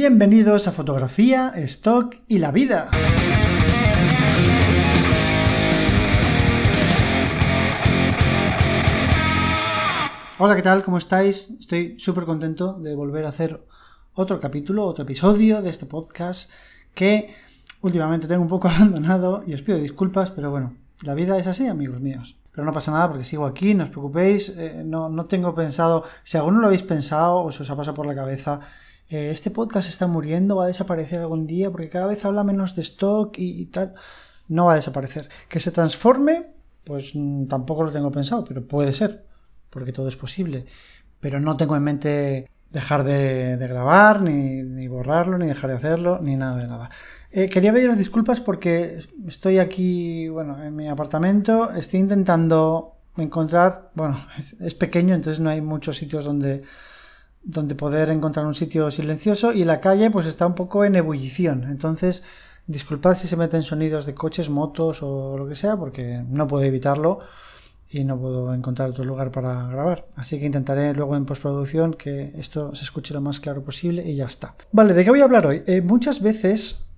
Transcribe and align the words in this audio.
Bienvenidos 0.00 0.68
a 0.68 0.70
Fotografía, 0.70 1.52
Stock 1.56 2.18
y 2.28 2.38
la 2.38 2.52
Vida. 2.52 2.88
Hola, 10.38 10.54
¿qué 10.54 10.62
tal? 10.62 10.84
¿Cómo 10.84 10.98
estáis? 10.98 11.50
Estoy 11.58 11.98
súper 11.98 12.26
contento 12.26 12.74
de 12.74 12.94
volver 12.94 13.26
a 13.26 13.30
hacer 13.30 13.66
otro 14.14 14.38
capítulo, 14.38 14.86
otro 14.86 15.02
episodio 15.02 15.62
de 15.62 15.70
este 15.70 15.86
podcast 15.86 16.48
que 16.94 17.34
últimamente 17.80 18.28
tengo 18.28 18.42
un 18.42 18.48
poco 18.48 18.68
abandonado 18.68 19.42
y 19.48 19.54
os 19.54 19.62
pido 19.62 19.78
disculpas, 19.78 20.30
pero 20.30 20.52
bueno, 20.52 20.76
la 21.02 21.14
vida 21.14 21.36
es 21.38 21.48
así, 21.48 21.66
amigos 21.66 21.98
míos. 22.00 22.36
Pero 22.52 22.64
no 22.64 22.72
pasa 22.72 22.92
nada 22.92 23.08
porque 23.08 23.24
sigo 23.24 23.46
aquí, 23.46 23.74
no 23.74 23.82
os 23.82 23.90
preocupéis, 23.90 24.50
eh, 24.50 24.80
no, 24.84 25.08
no 25.08 25.26
tengo 25.26 25.56
pensado, 25.56 26.04
si 26.22 26.38
alguno 26.38 26.60
lo 26.60 26.66
habéis 26.68 26.84
pensado 26.84 27.42
o 27.42 27.50
se 27.50 27.64
os 27.64 27.70
ha 27.70 27.74
pasado 27.74 27.96
por 27.96 28.06
la 28.06 28.14
cabeza, 28.14 28.60
eh, 29.10 29.30
este 29.30 29.50
podcast 29.50 29.88
está 29.88 30.06
muriendo, 30.06 30.56
va 30.56 30.64
a 30.64 30.68
desaparecer 30.68 31.20
algún 31.20 31.46
día 31.46 31.70
porque 31.70 31.88
cada 31.88 32.06
vez 32.06 32.24
habla 32.24 32.44
menos 32.44 32.74
de 32.74 32.82
stock 32.82 33.34
y, 33.38 33.66
tal. 33.66 33.94
No 34.48 34.66
va 34.66 34.72
a 34.72 34.76
desaparecer. 34.76 35.28
Que 35.48 35.60
se 35.60 35.70
transforme, 35.70 36.46
pues 36.84 37.12
mm, 37.14 37.46
tampoco 37.46 37.84
lo 37.84 37.92
tengo 37.92 38.10
pensado, 38.10 38.44
pero 38.44 38.66
puede 38.66 38.92
ser, 38.92 39.24
porque 39.70 39.92
todo 39.92 40.08
es 40.08 40.16
posible. 40.16 40.66
Pero 41.20 41.40
no 41.40 41.56
tengo 41.56 41.76
en 41.76 41.82
mente 41.82 42.50
dejar 42.70 43.02
de, 43.04 43.56
grabar, 43.56 44.20
ni, 44.20 44.88
borrarlo, 44.88 45.38
ni 45.38 45.46
dejar 45.46 45.70
de 45.70 45.76
hacerlo, 45.76 46.20
ni 46.20 46.36
nada 46.36 46.58
de 46.58 46.68
nada. 46.68 46.90
Eh, 47.30 47.48
quería 47.48 47.72
pediros 47.72 47.96
disculpas 47.96 48.40
porque 48.40 48.98
estoy 49.26 49.58
aquí, 49.58 50.28
bueno, 50.28 50.62
en 50.62 50.76
mi 50.76 50.88
apartamento, 50.88 51.72
estoy 51.72 52.00
intentando 52.00 52.96
encontrar, 53.16 53.90
bueno, 53.94 54.18
es 54.60 54.74
pequeño, 54.74 55.14
entonces 55.14 55.40
no 55.40 55.50
hay 55.50 55.62
muchos 55.62 55.96
sitios 55.96 56.26
donde 56.26 56.62
donde 57.42 57.74
poder 57.74 58.10
encontrar 58.10 58.46
un 58.46 58.54
sitio 58.54 58.90
silencioso 58.90 59.52
y 59.52 59.64
la 59.64 59.80
calle 59.80 60.10
pues 60.10 60.26
está 60.26 60.46
un 60.46 60.54
poco 60.54 60.84
en 60.84 60.96
ebullición. 60.96 61.64
Entonces, 61.64 62.22
disculpad 62.66 63.16
si 63.16 63.26
se 63.26 63.36
meten 63.36 63.62
sonidos 63.62 64.06
de 64.06 64.14
coches, 64.14 64.50
motos 64.50 65.02
o 65.02 65.36
lo 65.38 65.48
que 65.48 65.54
sea, 65.54 65.76
porque 65.76 66.24
no 66.28 66.46
puedo 66.46 66.64
evitarlo 66.64 67.20
y 67.90 68.04
no 68.04 68.18
puedo 68.18 68.52
encontrar 68.52 68.90
otro 68.90 69.04
lugar 69.04 69.30
para 69.30 69.66
grabar. 69.68 70.06
Así 70.16 70.38
que 70.38 70.46
intentaré 70.46 70.92
luego 70.94 71.16
en 71.16 71.24
postproducción 71.24 71.94
que 71.94 72.32
esto 72.36 72.74
se 72.74 72.84
escuche 72.84 73.14
lo 73.14 73.20
más 73.20 73.40
claro 73.40 73.62
posible 73.62 74.06
y 74.06 74.16
ya 74.16 74.26
está. 74.26 74.54
Vale, 74.72 74.92
¿de 74.92 75.04
qué 75.04 75.10
voy 75.10 75.20
a 75.20 75.24
hablar 75.24 75.46
hoy? 75.46 75.62
Eh, 75.66 75.80
muchas 75.80 76.20
veces 76.20 76.90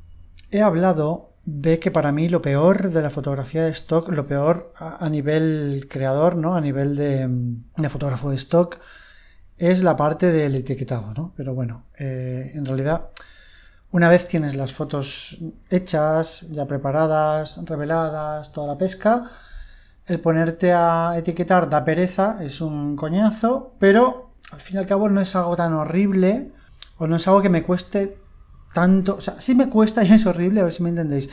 he 0.51 0.63
hablado 0.63 1.31
de 1.45 1.79
que 1.79 1.91
para 1.91 2.13
mí 2.13 2.29
lo 2.29 2.43
peor 2.43 2.91
de 2.91 3.03
la 3.03 3.11
fotografía 3.11 3.65
de 3.65 3.71
stock, 3.71 4.09
lo 4.09 4.27
peor 4.27 4.73
a, 4.77 5.09
nivel 5.09 5.87
creador, 5.89 6.37
¿no? 6.37 6.55
A 6.55 6.61
nivel 6.61 6.97
de, 6.97 7.29
de 7.77 7.89
fotógrafo 7.89 8.31
de 8.31 8.37
stock, 8.37 8.79
es 9.61 9.83
la 9.83 9.95
parte 9.95 10.33
del 10.33 10.57
etiquetado, 10.57 11.13
¿no? 11.15 11.35
Pero 11.37 11.55
bueno, 11.55 11.85
eh, 11.99 12.51
en 12.55 12.65
realidad, 12.65 13.11
una 13.91 14.09
vez 14.09 14.27
tienes 14.27 14.55
las 14.55 14.73
fotos 14.73 15.39
hechas, 15.69 16.47
ya 16.51 16.67
preparadas, 16.67 17.61
reveladas, 17.67 18.53
toda 18.53 18.69
la 18.69 18.79
pesca, 18.79 19.25
el 20.07 20.19
ponerte 20.19 20.73
a 20.73 21.13
etiquetar 21.19 21.69
da 21.69 21.85
pereza, 21.85 22.39
es 22.43 22.63
un 22.63 22.97
coñazo, 22.97 23.75
pero 23.79 24.31
al 24.51 24.63
fin 24.63 24.77
y 24.77 24.79
al 24.79 24.87
cabo 24.87 25.11
no 25.11 25.21
es 25.21 25.37
algo 25.37 25.55
tan 25.57 25.75
horrible 25.75 26.53
o 26.97 27.07
no 27.07 27.17
es 27.17 27.29
algo 27.29 27.43
que 27.43 27.51
me 27.51 27.63
cueste 27.63 28.17
tanto, 28.73 29.17
o 29.17 29.21
sea, 29.21 29.43
sí 29.43 29.55
me 29.55 29.69
cuesta 29.69 30.03
y 30.05 30.11
es 30.11 30.25
horrible, 30.25 30.63
a 30.63 30.65
ver 30.65 30.73
si 30.73 30.83
me 30.83 30.89
entendéis. 30.89 31.29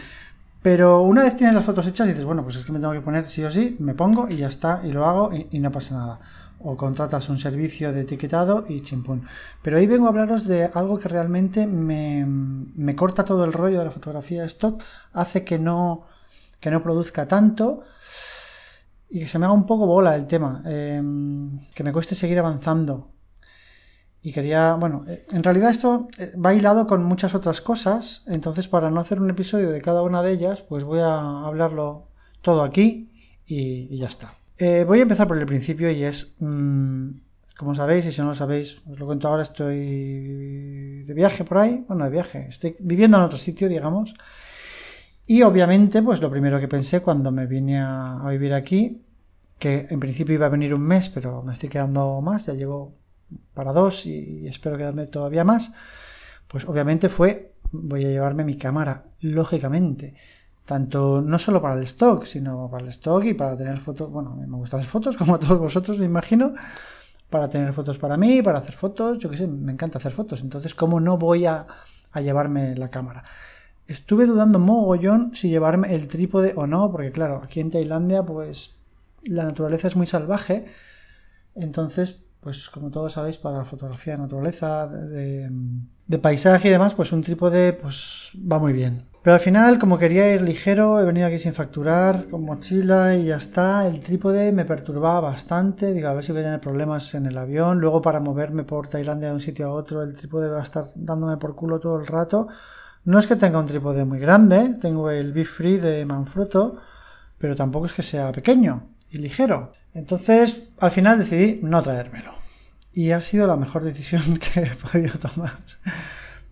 Pero 0.61 1.01
una 1.01 1.23
vez 1.23 1.37
tienes 1.37 1.55
las 1.55 1.63
fotos 1.63 1.87
hechas 1.87 2.09
dices, 2.09 2.25
bueno, 2.25 2.43
pues 2.43 2.57
es 2.57 2.65
que 2.65 2.73
me 2.73 2.79
tengo 2.79 2.91
que 2.91 2.99
poner 2.99 3.29
sí 3.29 3.41
o 3.45 3.49
sí, 3.49 3.77
me 3.79 3.93
pongo 3.93 4.27
y 4.29 4.35
ya 4.35 4.47
está, 4.47 4.81
y 4.83 4.91
lo 4.91 5.05
hago 5.07 5.31
y 5.33 5.59
no 5.59 5.71
pasa 5.71 5.95
nada 5.95 6.19
o 6.59 6.75
contratas 6.75 7.29
un 7.29 7.37
servicio 7.37 7.93
de 7.93 8.01
etiquetado 8.01 8.65
y 8.67 8.81
chimpún. 8.81 9.27
Pero 9.61 9.77
hoy 9.77 9.87
vengo 9.87 10.07
a 10.07 10.09
hablaros 10.09 10.45
de 10.45 10.65
algo 10.65 10.97
que 10.97 11.09
realmente 11.09 11.67
me, 11.67 12.25
me, 12.25 12.95
corta 12.95 13.23
todo 13.23 13.45
el 13.45 13.53
rollo 13.53 13.79
de 13.79 13.85
la 13.85 13.91
fotografía 13.91 14.41
de 14.41 14.47
stock, 14.47 14.81
hace 15.13 15.43
que 15.43 15.59
no, 15.59 16.05
que 16.59 16.71
no 16.71 16.81
produzca 16.81 17.27
tanto 17.27 17.83
y 19.09 19.19
que 19.19 19.27
se 19.27 19.39
me 19.39 19.45
haga 19.45 19.53
un 19.53 19.65
poco 19.65 19.85
bola 19.85 20.15
el 20.15 20.27
tema, 20.27 20.61
em, 20.65 21.59
que 21.73 21.83
me 21.83 21.93
cueste 21.93 22.15
seguir 22.15 22.39
avanzando. 22.39 23.11
Y 24.21 24.33
quería, 24.33 24.73
bueno, 24.73 25.05
eh, 25.07 25.25
en 25.31 25.43
realidad 25.43 25.69
esto 25.71 26.07
eh, 26.17 26.33
va 26.43 26.53
hilado 26.53 26.87
con 26.87 27.03
muchas 27.03 27.35
otras 27.35 27.61
cosas, 27.61 28.23
entonces 28.27 28.67
para 28.67 28.89
no 28.91 28.99
hacer 28.99 29.21
un 29.21 29.29
episodio 29.29 29.69
de 29.69 29.81
cada 29.81 30.01
una 30.01 30.21
de 30.21 30.31
ellas, 30.31 30.61
pues 30.61 30.83
voy 30.83 30.99
a 30.99 31.45
hablarlo 31.45 32.09
todo 32.41 32.63
aquí 32.63 33.11
y 33.45 33.97
ya 33.97 34.07
está. 34.07 34.36
Eh, 34.59 34.83
voy 34.85 34.99
a 34.99 35.03
empezar 35.03 35.27
por 35.27 35.37
el 35.37 35.45
principio 35.45 35.91
y 35.91 36.03
es, 36.03 36.35
mm, 36.39 37.09
como 37.57 37.75
sabéis, 37.75 38.05
y 38.07 38.11
si 38.11 38.21
no 38.21 38.27
lo 38.27 38.35
sabéis, 38.35 38.81
os 38.89 38.99
lo 38.99 39.05
cuento 39.05 39.27
ahora, 39.27 39.43
estoy 39.43 41.03
de 41.03 41.13
viaje 41.13 41.43
por 41.43 41.59
ahí, 41.59 41.85
bueno, 41.87 42.05
de 42.05 42.09
viaje, 42.09 42.47
estoy 42.49 42.75
viviendo 42.79 43.17
en 43.17 43.23
otro 43.23 43.37
sitio, 43.37 43.69
digamos, 43.69 44.15
y 45.27 45.43
obviamente, 45.43 46.01
pues 46.01 46.21
lo 46.21 46.31
primero 46.31 46.59
que 46.59 46.67
pensé 46.67 47.01
cuando 47.01 47.31
me 47.31 47.45
vine 47.45 47.79
a, 47.81 48.23
vivir 48.29 48.53
aquí, 48.53 49.03
que 49.59 49.87
en 49.89 49.99
principio 49.99 50.35
iba 50.35 50.47
a 50.47 50.49
venir 50.49 50.73
un 50.73 50.81
mes, 50.81 51.09
pero 51.09 51.43
me 51.43 51.53
estoy 51.53 51.69
quedando 51.69 52.21
más, 52.21 52.47
ya 52.47 52.53
llevo 52.53 52.95
para 53.53 53.73
dos 53.73 54.05
y 54.05 54.47
espero 54.47 54.77
quedarme 54.77 55.05
todavía 55.07 55.43
más, 55.43 55.73
pues 56.47 56.65
obviamente 56.65 57.09
fue, 57.09 57.53
voy 57.71 58.05
a 58.05 58.09
llevarme 58.09 58.43
mi 58.43 58.57
cámara, 58.57 59.05
lógicamente 59.19 60.15
tanto 60.67 61.21
no 61.21 61.39
solo 61.39 61.61
para 61.61 61.75
el 61.75 61.83
stock, 61.83 62.25
sino 62.25 62.69
para 62.69 62.83
el 62.83 62.89
stock 62.89 63.23
y 63.23 63.33
para 63.33 63.55
tener 63.55 63.77
fotos, 63.77 64.11
bueno, 64.11 64.35
me 64.35 64.57
gusta 64.57 64.77
hacer 64.77 64.89
fotos 64.89 65.15
como 65.17 65.35
a 65.35 65.39
todos 65.39 65.57
vosotros, 65.57 65.97
me 65.97 66.05
imagino, 66.05 66.53
para 67.29 67.47
tener 67.47 67.71
fotos 67.73 67.97
para 67.97 68.17
mí, 68.17 68.41
para 68.41 68.59
hacer 68.59 68.75
fotos, 68.75 69.17
yo 69.17 69.29
qué 69.29 69.37
sé, 69.37 69.47
me 69.47 69.71
encanta 69.71 69.97
hacer 69.97 70.11
fotos, 70.11 70.41
entonces, 70.41 70.75
¿cómo 70.75 70.99
no 70.99 71.17
voy 71.17 71.45
a, 71.45 71.65
llevarme 72.21 72.75
la 72.75 72.89
cámara? 72.89 73.23
Estuve 73.87 74.25
dudando 74.25 74.59
mogollón 74.59 75.35
si 75.35 75.49
llevarme 75.49 75.93
el 75.93 76.07
trípode 76.07 76.53
o 76.55 76.67
no, 76.67 76.91
porque 76.91 77.11
claro, 77.11 77.41
aquí 77.43 77.59
en 77.61 77.69
Tailandia, 77.69 78.23
pues 78.23 78.75
la 79.23 79.45
naturaleza 79.45 79.87
es 79.87 79.95
muy 79.95 80.07
salvaje, 80.07 80.65
entonces, 81.55 82.23
pues 82.41 82.69
como 82.69 82.91
todos 82.91 83.13
sabéis, 83.13 83.37
para 83.37 83.59
la 83.59 83.65
fotografía 83.65 84.13
de 84.13 84.19
naturaleza, 84.19 84.87
de, 84.87 85.49
de 86.07 86.19
paisaje 86.19 86.67
y 86.67 86.71
demás, 86.71 86.93
pues 86.93 87.13
un 87.13 87.21
trípode 87.21 87.71
pues 87.71 88.31
va 88.35 88.59
muy 88.59 88.73
bien. 88.73 89.05
Pero 89.27 89.35
al 89.35 89.41
final, 89.41 89.77
como 89.77 89.97
quería 89.97 90.33
ir 90.33 90.41
ligero, 90.41 91.01
he 91.01 91.03
venido 91.03 91.27
aquí 91.27 91.37
sin 91.37 91.53
facturar, 91.53 92.29
con 92.29 92.45
mochila 92.45 93.13
y 93.13 93.25
ya 93.25 93.35
está. 93.35 93.85
El 93.85 93.99
trípode 93.99 94.53
me 94.53 94.63
perturbaba 94.63 95.19
bastante. 95.19 95.93
Digo, 95.93 96.07
a 96.07 96.13
ver 96.13 96.23
si 96.23 96.31
voy 96.31 96.39
a 96.39 96.45
tener 96.45 96.61
problemas 96.61 97.13
en 97.13 97.25
el 97.25 97.37
avión. 97.37 97.77
Luego, 97.81 98.01
para 98.01 98.21
moverme 98.21 98.63
por 98.63 98.87
Tailandia 98.87 99.27
de 99.27 99.33
un 99.33 99.41
sitio 99.41 99.67
a 99.67 99.73
otro, 99.73 100.01
el 100.01 100.13
trípode 100.13 100.47
va 100.47 100.61
a 100.61 100.63
estar 100.63 100.85
dándome 100.95 101.35
por 101.35 101.57
culo 101.57 101.77
todo 101.77 101.99
el 101.99 102.07
rato. 102.07 102.47
No 103.03 103.19
es 103.19 103.27
que 103.27 103.35
tenga 103.35 103.59
un 103.59 103.65
trípode 103.65 104.05
muy 104.05 104.17
grande, 104.17 104.77
tengo 104.79 105.11
el 105.11 105.33
Be 105.33 105.43
Free 105.43 105.75
de 105.75 106.05
Manfrotto, 106.05 106.77
pero 107.37 107.53
tampoco 107.53 107.87
es 107.87 107.93
que 107.93 108.03
sea 108.03 108.31
pequeño 108.31 108.91
y 109.09 109.17
ligero. 109.17 109.73
Entonces, 109.93 110.69
al 110.79 110.91
final 110.91 111.19
decidí 111.19 111.59
no 111.63 111.81
traérmelo. 111.81 112.31
Y 112.93 113.11
ha 113.11 113.21
sido 113.21 113.45
la 113.45 113.57
mejor 113.57 113.83
decisión 113.91 114.37
que 114.37 114.61
he 114.61 114.75
podido 114.89 115.19
tomar. 115.19 115.57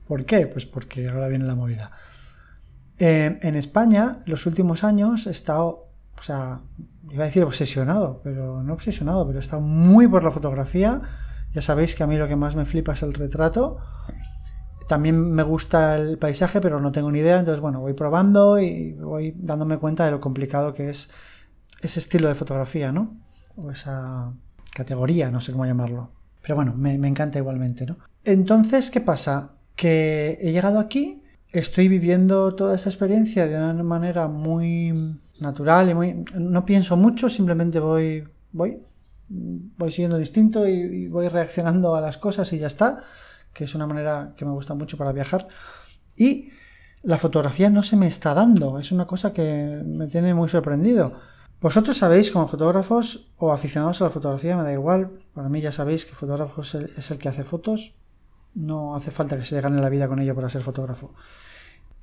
¿Por 0.09 0.25
qué? 0.25 0.45
Pues 0.45 0.65
porque 0.65 1.07
ahora 1.07 1.29
viene 1.29 1.45
la 1.45 1.55
movida. 1.55 1.93
Eh, 2.97 3.39
en 3.41 3.56
España, 3.56 4.19
los 4.25 4.45
últimos 4.45 4.83
años 4.83 5.28
he 5.28 5.31
estado, 5.31 5.89
o 6.17 6.22
sea, 6.22 6.61
iba 7.09 7.23
a 7.23 7.28
decir 7.28 7.44
obsesionado, 7.44 8.22
pero 8.23 8.63
no 8.63 8.73
obsesionado, 8.73 9.25
pero 9.28 9.39
he 9.39 9.41
estado 9.41 9.61
muy 9.61 10.07
por 10.07 10.23
la 10.23 10.31
fotografía. 10.31 11.01
Ya 11.53 11.61
sabéis 11.61 11.95
que 11.95 12.03
a 12.03 12.07
mí 12.07 12.17
lo 12.17 12.28
que 12.28 12.35
más 12.35 12.55
me 12.55 12.66
flipa 12.66 12.94
es 12.94 13.03
el 13.03 13.13
retrato. 13.13 13.78
También 14.88 15.31
me 15.31 15.44
gusta 15.44 15.97
el 15.97 16.17
paisaje, 16.17 16.61
pero 16.61 16.79
no 16.79 16.91
tengo 16.91 17.11
ni 17.11 17.19
idea. 17.19 17.39
Entonces, 17.39 17.61
bueno, 17.61 17.81
voy 17.81 17.94
probando 17.94 18.59
y 18.59 18.94
voy 18.94 19.34
dándome 19.38 19.78
cuenta 19.78 20.05
de 20.05 20.11
lo 20.11 20.22
complicado 20.22 20.73
que 20.73 20.89
es 20.89 21.09
ese 21.81 22.00
estilo 22.00 22.29
de 22.29 22.35
fotografía, 22.35 22.91
¿no? 22.91 23.17
O 23.57 23.72
esa 23.72 24.34
categoría, 24.73 25.31
no 25.31 25.41
sé 25.41 25.51
cómo 25.51 25.66
llamarlo. 25.66 26.11
Pero 26.41 26.55
bueno, 26.55 26.73
me, 26.75 26.97
me 26.97 27.07
encanta 27.07 27.39
igualmente, 27.39 27.85
¿no? 27.85 27.97
Entonces, 28.23 28.89
¿qué 28.89 29.01
pasa? 29.01 29.53
Que 29.75 30.38
he 30.41 30.51
llegado 30.51 30.79
aquí 30.79 31.23
estoy 31.51 31.87
viviendo 31.87 32.53
toda 32.55 32.75
esa 32.75 32.89
experiencia 32.89 33.47
de 33.47 33.57
una 33.57 33.83
manera 33.83 34.27
muy 34.27 35.19
natural 35.39 35.89
y 35.89 35.93
muy 35.93 36.25
no 36.33 36.65
pienso 36.65 36.95
mucho 36.97 37.29
simplemente 37.29 37.79
voy 37.79 38.23
voy 38.51 38.79
voy 39.27 39.91
siguiendo 39.91 40.17
el 40.17 40.23
instinto 40.23 40.67
y, 40.67 41.07
voy 41.07 41.27
reaccionando 41.27 41.95
a 41.95 42.01
las 42.01 42.17
cosas 42.17 42.51
y 42.53 42.59
ya 42.59 42.67
está 42.67 43.01
que 43.53 43.63
es 43.63 43.73
una 43.73 43.87
manera 43.87 44.33
que 44.35 44.43
me 44.43 44.51
gusta 44.51 44.73
mucho 44.73 44.97
para 44.97 45.13
viajar. 45.13 45.47
Y 46.17 46.49
la 47.03 47.17
fotografía 47.17 47.69
no 47.69 47.83
se 47.83 47.95
me 47.95 48.07
está 48.07 48.33
dando 48.33 48.79
es 48.79 48.91
una 48.91 49.07
cosa 49.07 49.31
que 49.31 49.81
me 49.85 50.07
tiene 50.07 50.33
muy 50.33 50.49
sorprendido. 50.49 51.13
Vosotros 51.61 51.97
sabéis 51.97 52.31
como 52.31 52.47
fotógrafos 52.47 53.31
o 53.37 53.53
aficionados 53.53 54.01
a 54.01 54.05
la 54.05 54.09
fotografía 54.09 54.57
me 54.57 54.63
da 54.63 54.73
igual 54.73 55.11
para 55.33 55.49
mí 55.49 55.61
ya 55.61 55.71
sabéis 55.71 56.05
que 56.05 56.13
fotógrafo 56.13 56.61
es 56.61 56.75
el, 56.75 56.91
es 56.97 57.09
el 57.11 57.17
que 57.17 57.29
hace 57.29 57.43
fotos 57.43 57.93
no 58.55 58.96
hace 58.96 59.11
falta 59.11 59.37
que 59.37 59.46
se 59.46 59.61
gane 59.61 59.79
la 59.81 59.90
vida 59.90 60.07
con 60.07 60.19
ello 60.19 60.34
para 60.34 60.49
ser 60.49 60.63
fotógrafo 60.63 61.11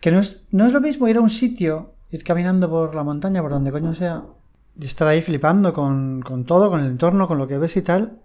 que 0.02 0.10
no 0.10 0.19
es, 0.19 0.43
no 0.50 0.66
es 0.66 0.72
lo 0.72 0.81
mismo 0.81 1.06
ir 1.06 1.16
a 1.16 1.20
un 1.20 1.31
sitio, 1.31 1.93
ir 2.10 2.25
caminando 2.25 2.69
por 2.69 2.96
la 2.96 3.04
montaña, 3.04 3.40
por 3.40 3.52
donde 3.52 3.70
coño 3.70 3.94
sea, 3.94 4.25
y 4.78 4.84
estar 4.84 5.06
ahí 5.06 5.20
flipando 5.20 5.72
con, 5.72 6.44
todo, 6.44 6.70
con 6.70 6.81
el 6.81 6.88
entorno, 6.88 7.28
con 7.28 7.38
lo 7.38 7.46
que 7.46 7.56
ves 7.56 7.76
y 7.76 7.82
tal, 7.82 8.19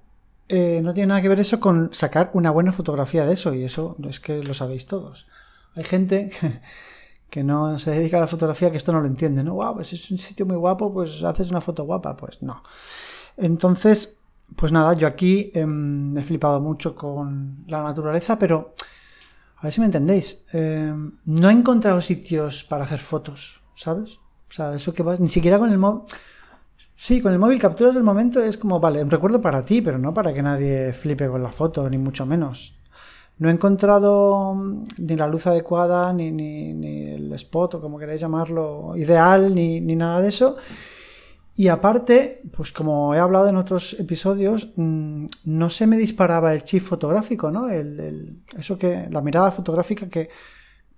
eh, 0.49 0.81
no 0.83 0.95
tiene 0.95 1.09
nada 1.09 1.21
que 1.21 1.29
ver 1.29 1.39
eso 1.39 1.59
con 1.59 1.93
sacar 1.93 2.31
una 2.33 2.49
buena 2.49 2.71
fotografía 2.71 3.27
de 3.27 3.33
eso, 3.33 3.53
y 3.53 3.63
eso 3.63 3.95
es 4.09 4.19
que 4.19 4.41
lo 4.41 4.55
sabéis 4.55 4.87
todos. 4.87 5.27
Hay 5.75 5.83
gente 5.83 6.31
que, 7.29 7.43
no 7.43 7.77
se 7.77 7.91
dedica 7.91 8.17
a 8.17 8.21
la 8.21 8.27
fotografía 8.27 8.71
que 8.71 8.77
esto 8.77 8.91
no 8.91 8.99
lo 8.99 9.07
entiende, 9.07 9.43
¿no? 9.43 9.53
Wow, 9.53 9.75
pues 9.75 9.93
es 9.93 10.09
un 10.09 10.17
sitio 10.17 10.47
muy 10.47 10.55
guapo, 10.55 10.91
pues 10.91 11.21
haces 11.21 11.51
una 11.51 11.61
foto 11.61 11.83
guapa, 11.83 12.17
pues 12.17 12.41
no. 12.41 12.63
Entonces, 13.37 14.16
pues 14.55 14.71
nada, 14.71 14.93
yo 14.93 15.07
aquí 15.07 15.51
em, 15.53 16.17
he 16.17 16.23
flipado 16.23 16.59
mucho 16.59 16.95
con 16.95 17.63
la 17.67 17.83
naturaleza, 17.83 18.39
pero 18.39 18.73
a 19.57 19.63
ver 19.63 19.73
si 19.73 19.79
me 19.79 19.85
entendéis. 19.87 20.45
Em, 20.53 21.11
no 21.25 21.49
he 21.49 21.53
encontrado 21.53 22.01
sitios 22.01 22.63
para 22.63 22.85
hacer 22.85 22.99
fotos, 22.99 23.61
¿sabes? 23.75 24.19
O 24.49 24.53
sea, 24.53 24.71
de 24.71 24.77
eso 24.77 24.93
que 24.93 25.03
vas, 25.03 25.19
ni 25.19 25.29
siquiera 25.29 25.59
con 25.59 25.71
el 25.71 25.77
móvil. 25.77 26.03
Sí, 26.95 27.21
con 27.21 27.31
el 27.31 27.37
móvil 27.37 27.59
capturas 27.59 27.93
del 27.93 28.03
momento 28.03 28.41
es 28.41 28.57
como, 28.57 28.79
vale, 28.79 29.03
un 29.03 29.11
recuerdo 29.11 29.39
para 29.39 29.63
ti, 29.63 29.81
pero 29.81 29.99
no 29.99 30.13
para 30.13 30.33
que 30.33 30.41
nadie 30.41 30.93
flipe 30.93 31.27
con 31.27 31.43
la 31.43 31.49
foto, 31.49 31.87
ni 31.89 31.97
mucho 31.99 32.25
menos. 32.25 32.75
No 33.39 33.49
he 33.49 33.51
encontrado 33.51 34.55
mm, 34.55 34.83
ni 34.97 35.15
la 35.15 35.27
luz 35.27 35.45
adecuada, 35.47 36.11
ni, 36.13 36.31
ni, 36.31 37.11
el 37.11 37.31
spot, 37.33 37.75
o 37.75 37.81
como 37.81 37.99
queráis 37.99 38.21
llamarlo, 38.21 38.95
ideal, 38.97 39.53
ni, 39.53 39.79
ni, 39.79 39.95
nada 39.95 40.21
de 40.21 40.29
eso. 40.29 40.55
Y 41.59 41.69
aparte, 41.69 42.43
pues 42.55 42.71
como 42.71 43.15
he 43.15 43.19
hablado 43.19 43.49
en 43.49 43.55
otros 43.55 43.99
episodios, 43.99 44.69
mm, 44.75 45.25
no 45.45 45.69
se 45.71 45.87
me 45.87 45.97
disparaba 45.97 46.53
el 46.53 46.63
chip 46.63 46.83
fotográfico, 46.83 47.49
¿no? 47.49 47.67
Eso 47.69 48.77
que, 48.77 49.07
la 49.09 49.21
mirada 49.21 49.51
fotográfica 49.51 50.07
que, 50.07 50.29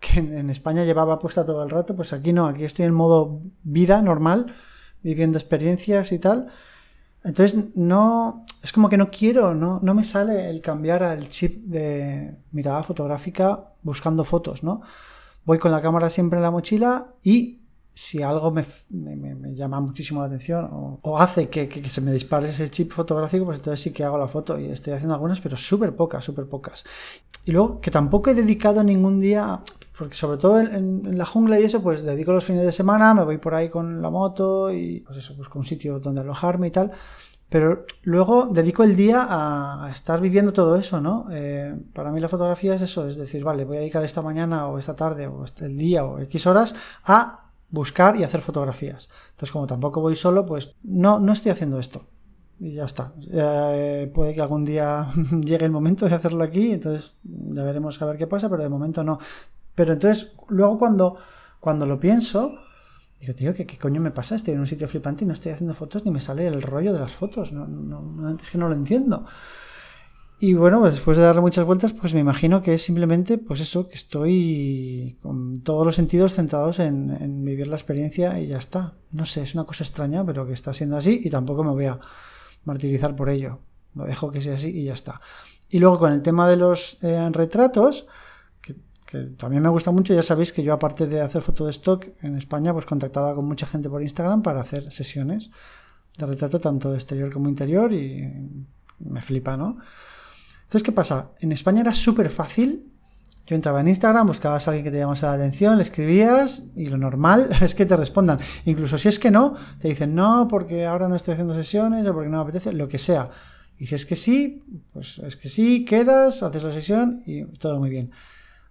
que 0.02 0.20
en 0.20 0.50
España 0.50 0.84
llevaba 0.84 1.18
puesta 1.18 1.46
todo 1.46 1.64
el 1.64 1.70
rato, 1.70 1.96
pues 1.96 2.12
aquí 2.12 2.34
no, 2.34 2.46
aquí 2.46 2.66
estoy 2.66 2.86
en 2.86 2.94
modo 2.94 3.42
vida 3.64 4.02
normal 4.02 4.54
viviendo 5.02 5.38
experiencias 5.38 6.12
y 6.12 6.20
tal. 6.20 6.50
Entonces, 7.24 7.78
no, 7.78 8.46
es 8.62 8.74
como 8.74 8.90
que 8.90 8.98
no 8.98 9.10
quiero, 9.10 9.56
no, 9.56 9.80
no 9.82 9.94
me 9.94 10.04
sale 10.04 10.50
el 10.50 10.62
cambiar 10.62 11.04
al 11.04 11.30
chip 11.30 11.64
de 11.68 12.36
mirada 12.52 12.84
fotográfica 12.84 13.72
buscando 13.82 14.26
fotos, 14.26 14.62
¿no? 14.62 14.82
Voy 15.46 15.58
con 15.58 15.72
la 15.72 15.82
cámara 15.82 16.10
siempre 16.10 16.38
en 16.38 16.44
la 16.44 16.52
mochila 16.52 17.08
y 17.24 17.59
si 18.00 18.24
algo 18.24 18.50
me, 18.50 18.64
me, 18.90 19.54
llama 19.54 19.82
muchísimo 19.82 20.22
la 20.22 20.28
atención 20.28 20.70
o, 20.72 21.20
hace 21.20 21.50
que, 21.50 21.68
que, 21.68 21.90
se 21.90 22.00
me 22.00 22.14
dispare 22.14 22.48
ese 22.48 22.70
chip 22.70 22.94
fotográfico, 22.94 23.44
pues 23.44 23.58
entonces 23.58 23.82
sí 23.82 23.92
que 23.92 24.06
hago 24.06 24.18
la 24.18 24.30
foto 24.30 24.58
y 24.58 24.68
estoy 24.68 24.94
haciendo 24.94 25.16
algunas, 25.16 25.42
pero 25.42 25.58
súper 25.58 25.94
pocas, 25.94 26.24
súper 26.24 26.46
pocas. 26.46 26.86
Y 27.44 27.52
luego 27.52 27.82
que 27.82 27.92
tampoco 27.92 28.30
he 28.30 28.34
dedicado 28.34 28.86
ningún 28.86 29.20
día 29.20 29.60
porque 29.98 30.16
sobre 30.16 30.38
todo 30.38 30.62
en, 30.62 31.18
la 31.18 31.26
jungla 31.26 31.60
y 31.60 31.66
eso, 31.66 31.84
pues 31.84 32.04
dedico 32.04 32.32
los 32.32 32.46
fines 32.46 32.64
de 32.64 32.72
semana, 32.72 33.14
me 33.14 33.26
voy 33.26 33.38
por 33.38 33.54
ahí 33.54 33.68
con 33.68 34.02
la 34.02 34.10
moto 34.10 34.72
y 34.72 35.02
pues 35.02 35.18
eso, 35.18 35.36
busco 35.36 35.60
un 35.60 35.66
sitio 35.66 36.00
donde 36.00 36.22
alojarme 36.22 36.68
y 36.68 36.72
tal. 36.72 36.92
Pero 37.50 37.86
luego 38.04 38.48
dedico 38.50 38.84
el 38.84 38.96
día 38.96 39.28
a, 39.30 39.92
estar 39.92 40.22
viviendo 40.22 40.54
todo 40.54 40.78
eso, 40.78 41.02
¿no? 41.02 41.28
Eh, 41.32 41.76
para 41.94 42.12
mí 42.12 42.22
la 42.22 42.30
fotografía 42.30 42.76
es 42.76 42.82
eso, 42.82 43.10
es 43.10 43.18
decir, 43.18 43.44
vale, 43.44 43.66
voy 43.66 43.76
a 43.76 43.80
dedicar 43.82 44.06
esta 44.06 44.22
mañana 44.22 44.68
o 44.68 44.80
esta 44.80 44.96
tarde 44.96 45.28
o 45.28 45.44
este, 45.44 45.66
el 45.66 45.78
día 45.78 46.06
o 46.06 46.20
X 46.20 46.48
horas 46.48 46.74
a 47.04 47.49
buscar 47.72 48.18
y 48.18 48.24
hacer 48.24 48.42
fotografías. 48.42 49.10
Entonces, 49.32 49.52
como 49.52 49.68
tampoco 49.68 50.02
voy 50.02 50.16
solo, 50.16 50.46
pues 50.46 50.76
no, 50.84 51.20
no 51.20 51.34
estoy 51.34 51.52
haciendo 51.52 51.80
esto. 51.80 52.06
Y 52.60 52.74
ya 52.74 52.86
está. 52.86 53.14
Eh, 53.32 54.12
puede 54.14 54.34
que 54.34 54.42
algún 54.42 54.66
día 54.66 55.08
llegue 55.42 55.66
el 55.66 55.72
momento 55.72 56.08
de 56.08 56.16
hacerlo 56.16 56.44
aquí, 56.44 56.74
entonces 56.74 57.16
ya 57.24 57.64
veremos 57.64 58.02
a 58.02 58.06
ver 58.06 58.18
qué 58.18 58.28
pasa, 58.28 58.50
pero 58.50 58.64
de 58.64 58.70
momento 58.70 59.04
no. 59.04 59.20
Pero 59.76 59.94
entonces, 59.94 60.34
luego 60.50 60.78
cuando, 60.78 61.16
cuando 61.60 61.86
lo 61.86 62.00
pienso, 62.00 62.56
digo, 63.20 63.34
tío, 63.34 63.54
¿qué, 63.54 63.66
¿qué, 63.66 63.78
coño 63.78 64.02
me 64.02 64.12
pasa? 64.12 64.36
Estoy 64.36 64.56
en 64.56 64.60
un 64.60 64.68
sitio 64.68 64.90
flipante 64.90 65.24
y 65.24 65.28
no 65.28 65.34
estoy 65.34 65.54
haciendo 65.54 65.74
fotos 65.74 66.04
ni 66.04 66.12
me 66.12 66.20
sale 66.20 66.48
el 66.48 66.62
rollo 66.62 66.92
de 66.92 67.00
las 67.00 67.14
fotos. 67.14 67.54
No, 67.54 67.66
no, 67.66 68.38
es 68.42 68.50
que 68.50 68.58
no 68.58 68.68
lo 68.68 68.76
entiendo. 68.76 69.26
Y 70.42 70.54
bueno, 70.54 70.80
pues 70.80 70.94
después 70.94 71.18
de 71.18 71.24
darle 71.24 71.42
muchas 71.42 71.66
vueltas, 71.66 71.92
pues 71.92 72.14
me 72.14 72.22
imagino 72.22 72.62
que 72.62 72.74
es 72.74 72.82
simplemente, 72.82 73.38
pues 73.38 73.60
eso, 73.60 73.90
que 73.90 73.96
estoy 73.96 75.18
con 75.22 75.62
todos 75.64 75.86
los 75.86 75.96
sentidos 75.96 76.34
centrados 76.34 76.80
en, 76.80 77.44
vivir 77.44 77.68
la 77.68 77.76
experiencia 77.76 78.40
y 78.40 78.48
ya 78.48 78.58
está. 78.58 78.94
No 79.12 79.26
sé, 79.26 79.42
es 79.42 79.54
una 79.54 79.66
cosa 79.66 79.84
extraña, 79.84 80.26
pero 80.26 80.48
que 80.48 80.54
está 80.54 80.74
siendo 80.74 80.96
así 80.96 81.20
y 81.22 81.30
tampoco 81.30 81.66
me 81.66 81.72
voy 81.72 81.86
a 81.86 82.00
martirizar 82.64 83.18
por 83.18 83.30
ello. 83.30 83.60
Lo 83.96 84.06
dejo 84.06 84.32
que 84.32 84.40
sea 84.40 84.56
así 84.56 84.70
y 84.70 84.86
ya 84.86 84.94
está. 84.94 85.20
Y 85.70 85.80
luego 85.80 86.00
con 86.00 86.14
el 86.14 86.22
tema 86.22 86.50
de 86.50 86.56
los 86.56 87.04
eh, 87.04 87.30
retratos, 87.34 88.08
que 88.62 89.24
también 89.38 89.62
me 89.62 89.70
gusta 89.70 89.92
mucho. 89.92 90.14
Ya 90.14 90.24
sabéis 90.24 90.54
que 90.54 90.64
yo, 90.64 90.72
aparte 90.74 91.08
de 91.08 91.20
hacer 91.20 91.42
foto 91.42 91.66
de 91.66 91.72
stock 91.72 92.08
en 92.22 92.38
España, 92.38 92.72
pues 92.72 92.86
contactaba 92.86 93.36
con 93.36 93.46
mucha 93.46 93.66
gente 93.66 93.90
por 93.90 94.02
Instagram 94.02 94.42
para 94.42 94.62
hacer 94.62 94.90
sesiones 94.94 95.50
de 96.18 96.26
retrato 96.26 96.60
tanto 96.60 96.92
de 96.92 96.96
exterior 96.96 97.32
como 97.34 97.50
interior 97.50 97.92
y 97.92 98.24
me 99.00 99.22
flipa, 99.22 99.58
¿no? 99.58 99.80
Entonces, 100.70 100.84
¿qué 100.84 100.92
pasa? 100.92 101.32
En 101.40 101.52
España 101.52 101.82
era 101.82 101.94
súper 101.94 102.30
fácil. 102.30 102.94
Yo 103.48 103.56
entraba 103.56 103.82
en 103.82 103.88
Instagram, 103.88 104.28
buscabas 104.28 104.68
a 104.68 104.72
alguien 104.72 104.84
que 104.84 104.92
te 104.92 105.00
llamase 105.00 105.26
la 105.26 105.34
atención, 105.34 105.78
le 105.78 105.82
escribías 105.82 106.70
y 106.76 106.86
lo 106.90 106.98
normal 107.00 107.50
es 107.62 107.74
que 107.74 107.88
te 107.88 107.98
respondan. 107.98 108.38
Incluso 108.66 109.00
si 109.00 109.08
es 109.08 109.18
que 109.18 109.32
no, 109.32 109.56
te 109.80 109.88
dicen 109.88 110.14
no, 110.14 110.48
porque 110.48 110.86
ahora 110.86 111.10
no 111.10 111.16
estoy 111.16 111.34
haciendo 111.34 111.56
sesiones 111.56 112.06
o 112.06 112.14
porque 112.14 112.30
no 112.30 112.38
me 112.38 112.44
apetece, 112.44 112.72
lo 112.72 112.88
que 112.88 113.00
sea. 113.00 113.32
Y 113.80 113.88
si 113.88 113.96
es 113.96 114.06
que 114.06 114.16
sí, 114.16 114.64
pues 114.94 115.18
es 115.18 115.36
que 115.38 115.50
sí, 115.50 115.86
quedas, 115.86 116.44
haces 116.44 116.62
la 116.62 116.72
sesión 116.72 117.24
y 117.26 117.46
todo 117.46 117.80
muy 117.80 117.90
bien. 117.90 118.12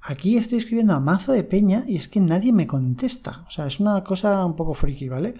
Aquí 0.00 0.36
estoy 0.36 0.58
escribiendo 0.58 0.94
a 0.94 1.00
mazo 1.00 1.32
de 1.32 1.42
peña 1.42 1.82
y 1.88 1.96
es 1.96 2.06
que 2.06 2.20
nadie 2.20 2.52
me 2.52 2.68
contesta. 2.68 3.44
O 3.48 3.50
sea, 3.50 3.66
es 3.66 3.80
una 3.80 4.04
cosa 4.04 4.46
un 4.46 4.54
poco 4.54 4.72
friki, 4.72 5.08
¿vale? 5.08 5.34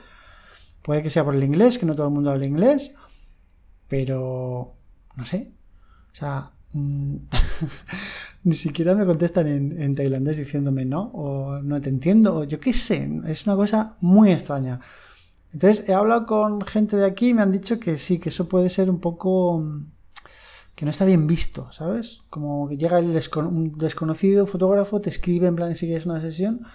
Puede 0.83 1.05
que 1.05 1.11
sea 1.11 1.23
por 1.23 1.37
el 1.37 1.45
inglés, 1.45 1.79
que 1.79 1.87
no 1.87 1.95
todo 1.95 2.09
el 2.09 2.15
mundo 2.15 2.33
habla 2.33 2.47
inglés, 2.47 2.97
pero 3.87 4.75
no 5.15 5.25
sé. 5.25 5.53
O 6.13 6.17
sea, 6.17 6.51
mm, 6.73 7.17
ni 8.45 8.55
siquiera 8.55 8.95
me 8.95 9.07
contestan 9.07 9.47
en, 9.47 9.95
tailandés 9.95 10.37
diciéndome 10.37 10.85
no, 10.85 11.11
o 11.15 11.61
no 11.63 11.81
te 11.81 11.89
entiendo, 11.89 12.39
o 12.39 12.45
yo 12.45 12.61
qué 12.61 12.73
sé. 12.73 13.09
Es 13.27 13.47
una 13.47 13.57
cosa 13.57 13.97
muy 14.01 14.33
extraña. 14.33 14.81
Entonces, 15.53 15.89
he 15.89 15.95
hablado 15.95 16.27
con 16.27 16.61
gente 16.63 16.97
de 16.97 17.07
aquí 17.07 17.29
y 17.29 17.35
me 17.35 17.43
han 17.43 17.53
dicho 17.53 17.81
que 17.81 17.97
sí, 17.97 18.19
que 18.19 18.29
eso 18.29 18.49
puede 18.49 18.69
ser 18.71 18.91
un 18.91 19.01
poco 19.01 19.65
que 20.79 20.85
no 20.85 20.93
está 20.93 21.05
bien 21.05 21.27
visto, 21.27 21.73
¿sabes? 21.73 22.21
Como 22.31 22.69
que 22.69 22.77
llega 22.77 23.01
el 23.01 23.07
un 23.39 23.77
desconocido 23.79 24.47
fotógrafo, 24.47 25.01
te 25.01 25.11
escribe 25.11 25.49
en 25.49 25.57
plan 25.57 25.75
si 25.75 25.87
quieres 25.87 26.07
una 26.07 26.21
sesión 26.21 26.67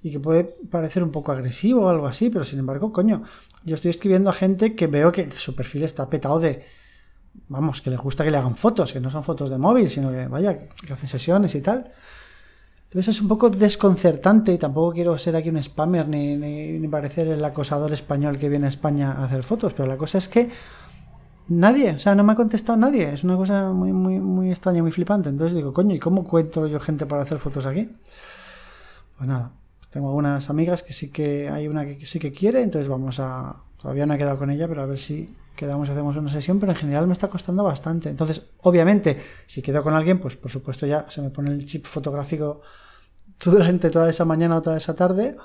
y 0.00 0.12
que 0.12 0.20
puede 0.20 0.44
parecer 0.70 1.02
un 1.02 1.10
poco 1.10 1.32
agresivo 1.32 1.86
o 1.86 1.88
algo 1.88 2.06
así, 2.06 2.30
pero 2.30 2.44
sin 2.44 2.60
embargo, 2.60 2.92
coño, 2.92 3.24
yo 3.64 3.74
estoy 3.74 3.90
escribiendo 3.90 4.30
a 4.30 4.32
gente 4.32 4.76
que 4.76 4.86
veo 4.86 5.10
que, 5.10 5.28
su 5.32 5.56
perfil 5.56 5.82
está 5.82 6.08
petado 6.08 6.38
de, 6.38 6.64
vamos, 7.48 7.80
que 7.80 7.90
les 7.90 7.98
gusta 7.98 8.24
que 8.24 8.30
le 8.30 8.36
hagan 8.36 8.56
fotos, 8.56 8.92
que 8.92 9.00
no 9.00 9.10
son 9.10 9.24
fotos 9.24 9.50
de 9.50 9.58
móvil, 9.58 9.88
sino 9.90 10.10
que, 10.10 10.26
vaya, 10.26 10.58
que 10.58 10.92
hacen 10.92 11.08
sesiones 11.08 11.54
y 11.54 11.60
tal. 11.60 11.90
Entonces 12.84 13.16
es 13.16 13.20
un 13.20 13.28
poco 13.28 13.50
desconcertante 13.50 14.52
y 14.52 14.58
tampoco 14.58 14.92
quiero 14.92 15.16
ser 15.18 15.36
aquí 15.36 15.50
un 15.50 15.62
spammer 15.62 16.08
ni, 16.08 16.36
ni 16.36 16.88
parecer 16.88 17.28
el 17.28 17.44
acosador 17.44 17.92
español 17.92 18.38
que 18.38 18.48
viene 18.48 18.66
a 18.66 18.68
España 18.70 19.12
a 19.12 19.24
hacer 19.24 19.42
fotos, 19.42 19.74
pero 19.74 19.86
la 19.86 19.96
cosa 19.96 20.18
es 20.18 20.28
que 20.28 20.48
Nadie, 21.48 21.92
o 21.92 21.98
sea, 21.98 22.14
no 22.14 22.24
me 22.24 22.32
ha 22.32 22.36
contestado 22.36 22.76
nadie. 22.76 23.10
Es 23.10 23.24
una 23.24 23.36
cosa 23.36 23.70
muy, 23.72 23.92
muy, 23.92 24.20
muy 24.20 24.50
extraña, 24.50 24.82
muy 24.82 24.92
flipante. 24.92 25.30
Entonces 25.30 25.56
digo, 25.56 25.72
coño, 25.72 25.94
¿y 25.94 25.98
cómo 25.98 26.20
encuentro 26.20 26.66
yo 26.66 26.78
gente 26.78 27.06
para 27.06 27.22
hacer 27.22 27.38
fotos 27.38 27.64
aquí? 27.64 27.88
Pues 29.16 29.28
nada, 29.28 29.52
tengo 29.90 30.08
algunas 30.08 30.50
amigas 30.50 30.82
que 30.82 30.92
sí 30.92 31.10
que 31.10 31.48
hay 31.48 31.66
una 31.66 31.86
que 31.86 32.04
sí 32.04 32.18
que 32.18 32.32
quiere, 32.32 32.62
entonces 32.62 32.88
vamos 32.88 33.18
a. 33.18 33.56
Todavía 33.80 34.06
no 34.06 34.14
he 34.14 34.18
quedado 34.18 34.38
con 34.38 34.50
ella, 34.50 34.68
pero 34.68 34.82
a 34.82 34.86
ver 34.86 34.98
si 34.98 35.34
quedamos 35.56 35.88
y 35.88 35.92
hacemos 35.92 36.16
una 36.16 36.30
sesión, 36.30 36.60
pero 36.60 36.72
en 36.72 36.78
general 36.78 37.06
me 37.06 37.12
está 37.12 37.28
costando 37.28 37.64
bastante. 37.64 38.08
Entonces, 38.08 38.42
obviamente, 38.62 39.16
si 39.46 39.62
quedo 39.62 39.82
con 39.82 39.94
alguien, 39.94 40.20
pues 40.20 40.36
por 40.36 40.50
supuesto 40.50 40.86
ya 40.86 41.06
se 41.10 41.20
me 41.20 41.30
pone 41.30 41.50
el 41.50 41.66
chip 41.66 41.86
fotográfico 41.86 42.62
durante 43.44 43.90
toda 43.90 44.10
esa 44.10 44.24
mañana 44.24 44.58
o 44.58 44.62
toda 44.62 44.76
esa 44.76 44.94
tarde. 44.94 45.36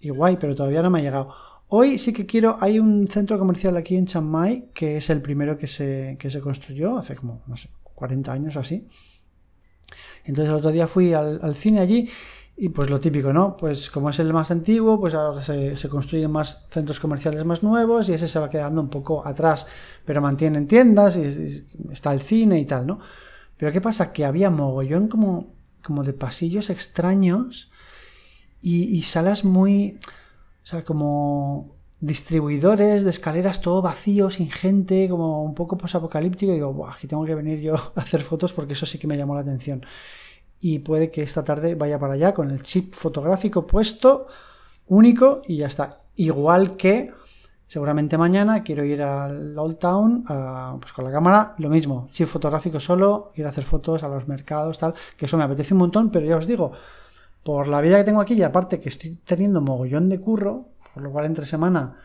Y 0.00 0.10
guay, 0.10 0.36
pero 0.36 0.54
todavía 0.54 0.82
no 0.82 0.90
me 0.90 0.98
ha 0.98 1.02
llegado. 1.02 1.32
Hoy 1.68 1.98
sí 1.98 2.12
que 2.12 2.26
quiero, 2.26 2.56
hay 2.60 2.78
un 2.78 3.08
centro 3.08 3.38
comercial 3.38 3.76
aquí 3.76 3.96
en 3.96 4.06
Chiang 4.06 4.24
Mai 4.24 4.70
que 4.72 4.98
es 4.98 5.10
el 5.10 5.20
primero 5.20 5.56
que 5.56 5.66
se, 5.66 6.16
se 6.20 6.40
construyó 6.40 6.96
hace 6.96 7.16
como, 7.16 7.42
no 7.48 7.56
sé, 7.56 7.70
40 7.82 8.32
años 8.32 8.56
o 8.56 8.60
así. 8.60 8.86
Entonces 10.24 10.50
el 10.50 10.56
otro 10.56 10.70
día 10.70 10.86
fui 10.86 11.12
al, 11.12 11.54
cine 11.56 11.80
allí 11.80 12.08
y 12.58 12.70
pues 12.70 12.88
lo 12.88 12.98
típico, 12.98 13.32
¿no? 13.32 13.56
Pues 13.56 13.90
como 13.90 14.08
es 14.08 14.18
el 14.18 14.32
más 14.32 14.50
antiguo, 14.50 14.98
pues 14.98 15.14
ahora 15.14 15.42
se, 15.42 15.88
construyen 15.90 16.30
más 16.30 16.66
centros 16.70 16.98
comerciales 16.98 17.44
más 17.44 17.62
nuevos 17.62 18.08
y 18.08 18.14
ese 18.14 18.28
se 18.28 18.38
va 18.38 18.48
quedando 18.48 18.80
un 18.80 18.88
poco 18.88 19.26
atrás, 19.26 19.66
pero 20.06 20.22
mantienen 20.22 20.66
tiendas 20.66 21.18
y, 21.18 21.66
está 21.92 22.12
el 22.12 22.20
cine 22.20 22.58
y 22.58 22.64
tal, 22.64 22.86
¿no? 22.86 22.98
Pero 23.58 23.72
¿qué 23.72 23.80
pasa? 23.82 24.12
Que 24.12 24.24
había 24.24 24.48
mogollón 24.50 25.08
como, 25.08 25.54
como 25.82 26.02
de 26.02 26.14
pasillos 26.14 26.70
extraños 26.70 27.70
y, 28.62 29.02
salas 29.02 29.44
muy 29.44 29.98
o 30.62 30.66
sea, 30.66 30.84
como 30.84 31.76
distribuidores 32.00 33.04
de 33.04 33.10
escaleras 33.10 33.60
todo 33.60 33.82
vacío, 33.82 34.30
sin 34.30 34.50
gente, 34.50 35.08
como 35.08 35.44
un 35.44 35.54
poco 35.54 35.78
posapocalíptico. 35.78 36.52
Y 36.52 36.56
digo, 36.56 36.72
Buah, 36.72 36.94
aquí 36.94 37.06
tengo 37.06 37.24
que 37.24 37.34
venir 37.34 37.60
yo 37.60 37.74
a 37.94 38.00
hacer 38.00 38.22
fotos 38.22 38.52
porque 38.52 38.72
eso 38.72 38.86
sí 38.86 38.98
que 38.98 39.06
me 39.06 39.16
llamó 39.16 39.34
la 39.34 39.42
atención. 39.42 39.84
Y 40.60 40.80
puede 40.80 41.10
que 41.10 41.22
esta 41.22 41.44
tarde 41.44 41.74
vaya 41.74 41.98
para 41.98 42.14
allá 42.14 42.34
con 42.34 42.50
el 42.50 42.62
chip 42.62 42.94
fotográfico 42.94 43.66
puesto, 43.66 44.26
único, 44.86 45.42
y 45.46 45.58
ya 45.58 45.66
está. 45.66 46.00
Igual 46.16 46.76
que 46.76 47.12
Seguramente 47.68 48.16
mañana 48.16 48.62
quiero 48.62 48.84
ir 48.84 49.02
al 49.02 49.58
Old 49.58 49.78
Town 49.78 50.24
pues 50.80 50.92
con 50.92 51.04
la 51.04 51.10
cámara, 51.10 51.54
lo 51.58 51.68
mismo, 51.68 52.08
chip 52.12 52.28
fotográfico 52.28 52.78
solo, 52.78 53.32
ir 53.34 53.44
a 53.44 53.48
hacer 53.48 53.64
fotos 53.64 54.04
a 54.04 54.08
los 54.08 54.28
mercados, 54.28 54.78
tal, 54.78 54.94
que 55.16 55.26
eso 55.26 55.36
me 55.36 55.42
apetece 55.42 55.74
un 55.74 55.78
montón, 55.78 56.10
pero 56.10 56.26
ya 56.26 56.36
os 56.36 56.46
digo, 56.46 56.70
por 57.42 57.66
la 57.66 57.80
vida 57.80 57.98
que 57.98 58.04
tengo 58.04 58.20
aquí 58.20 58.34
y 58.34 58.42
aparte 58.44 58.78
que 58.78 58.88
estoy 58.88 59.18
teniendo 59.24 59.60
mogollón 59.60 60.08
de 60.08 60.20
curro, 60.20 60.68
por 60.94 61.02
lo 61.02 61.10
cual 61.10 61.26
entre 61.26 61.44
semana, 61.44 61.96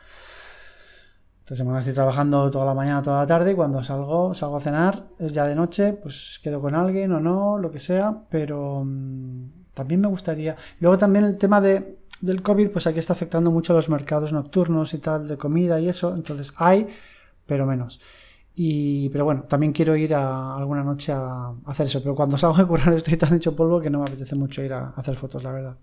entre 1.41 1.55
semana 1.55 1.79
estoy 1.79 1.93
trabajando 1.93 2.49
toda 2.49 2.65
la 2.65 2.73
mañana, 2.73 3.01
toda 3.01 3.19
la 3.19 3.27
tarde, 3.27 3.51
y 3.51 3.55
cuando 3.55 3.83
salgo, 3.83 4.33
salgo 4.33 4.57
a 4.57 4.61
cenar, 4.61 5.07
es 5.19 5.33
ya 5.33 5.45
de 5.45 5.55
noche, 5.55 5.93
pues 5.93 6.39
quedo 6.41 6.61
con 6.61 6.75
alguien 6.75 7.11
o 7.11 7.19
no, 7.19 7.57
lo 7.57 7.71
que 7.71 7.79
sea, 7.79 8.23
pero 8.29 8.83
mm, 8.85 9.73
también 9.73 10.01
me 10.01 10.07
gustaría. 10.07 10.55
Luego 10.79 10.97
también 10.97 11.25
el 11.25 11.37
tema 11.37 11.59
de 11.59 12.01
del 12.21 12.41
COVID, 12.41 12.69
pues 12.69 12.87
aquí 12.87 12.99
está 12.99 13.13
afectando 13.13 13.51
mucho 13.51 13.73
a 13.73 13.75
los 13.75 13.89
mercados 13.89 14.31
nocturnos 14.31 14.93
y 14.93 14.99
tal, 14.99 15.27
de 15.27 15.37
comida 15.37 15.79
y 15.79 15.89
eso. 15.89 16.13
Entonces 16.15 16.53
hay, 16.57 16.87
pero 17.45 17.65
menos. 17.65 17.99
Y, 18.53 19.09
pero 19.09 19.25
bueno, 19.25 19.43
también 19.43 19.73
quiero 19.73 19.95
ir 19.95 20.13
a 20.13 20.55
alguna 20.55 20.83
noche 20.83 21.11
a, 21.11 21.53
hacer 21.65 21.87
eso. 21.87 22.01
Pero 22.01 22.15
cuando 22.15 22.37
salgo 22.37 22.57
de 22.57 22.65
curar 22.65 22.93
estoy 22.93 23.17
tan 23.17 23.33
hecho 23.33 23.55
polvo 23.55 23.81
que 23.81 23.89
no 23.89 23.99
me 23.99 24.05
apetece 24.05 24.35
mucho 24.35 24.63
ir 24.63 24.73
a, 24.73 24.89
hacer 24.89 25.15
fotos, 25.15 25.43
la 25.43 25.51
verdad. 25.51 25.77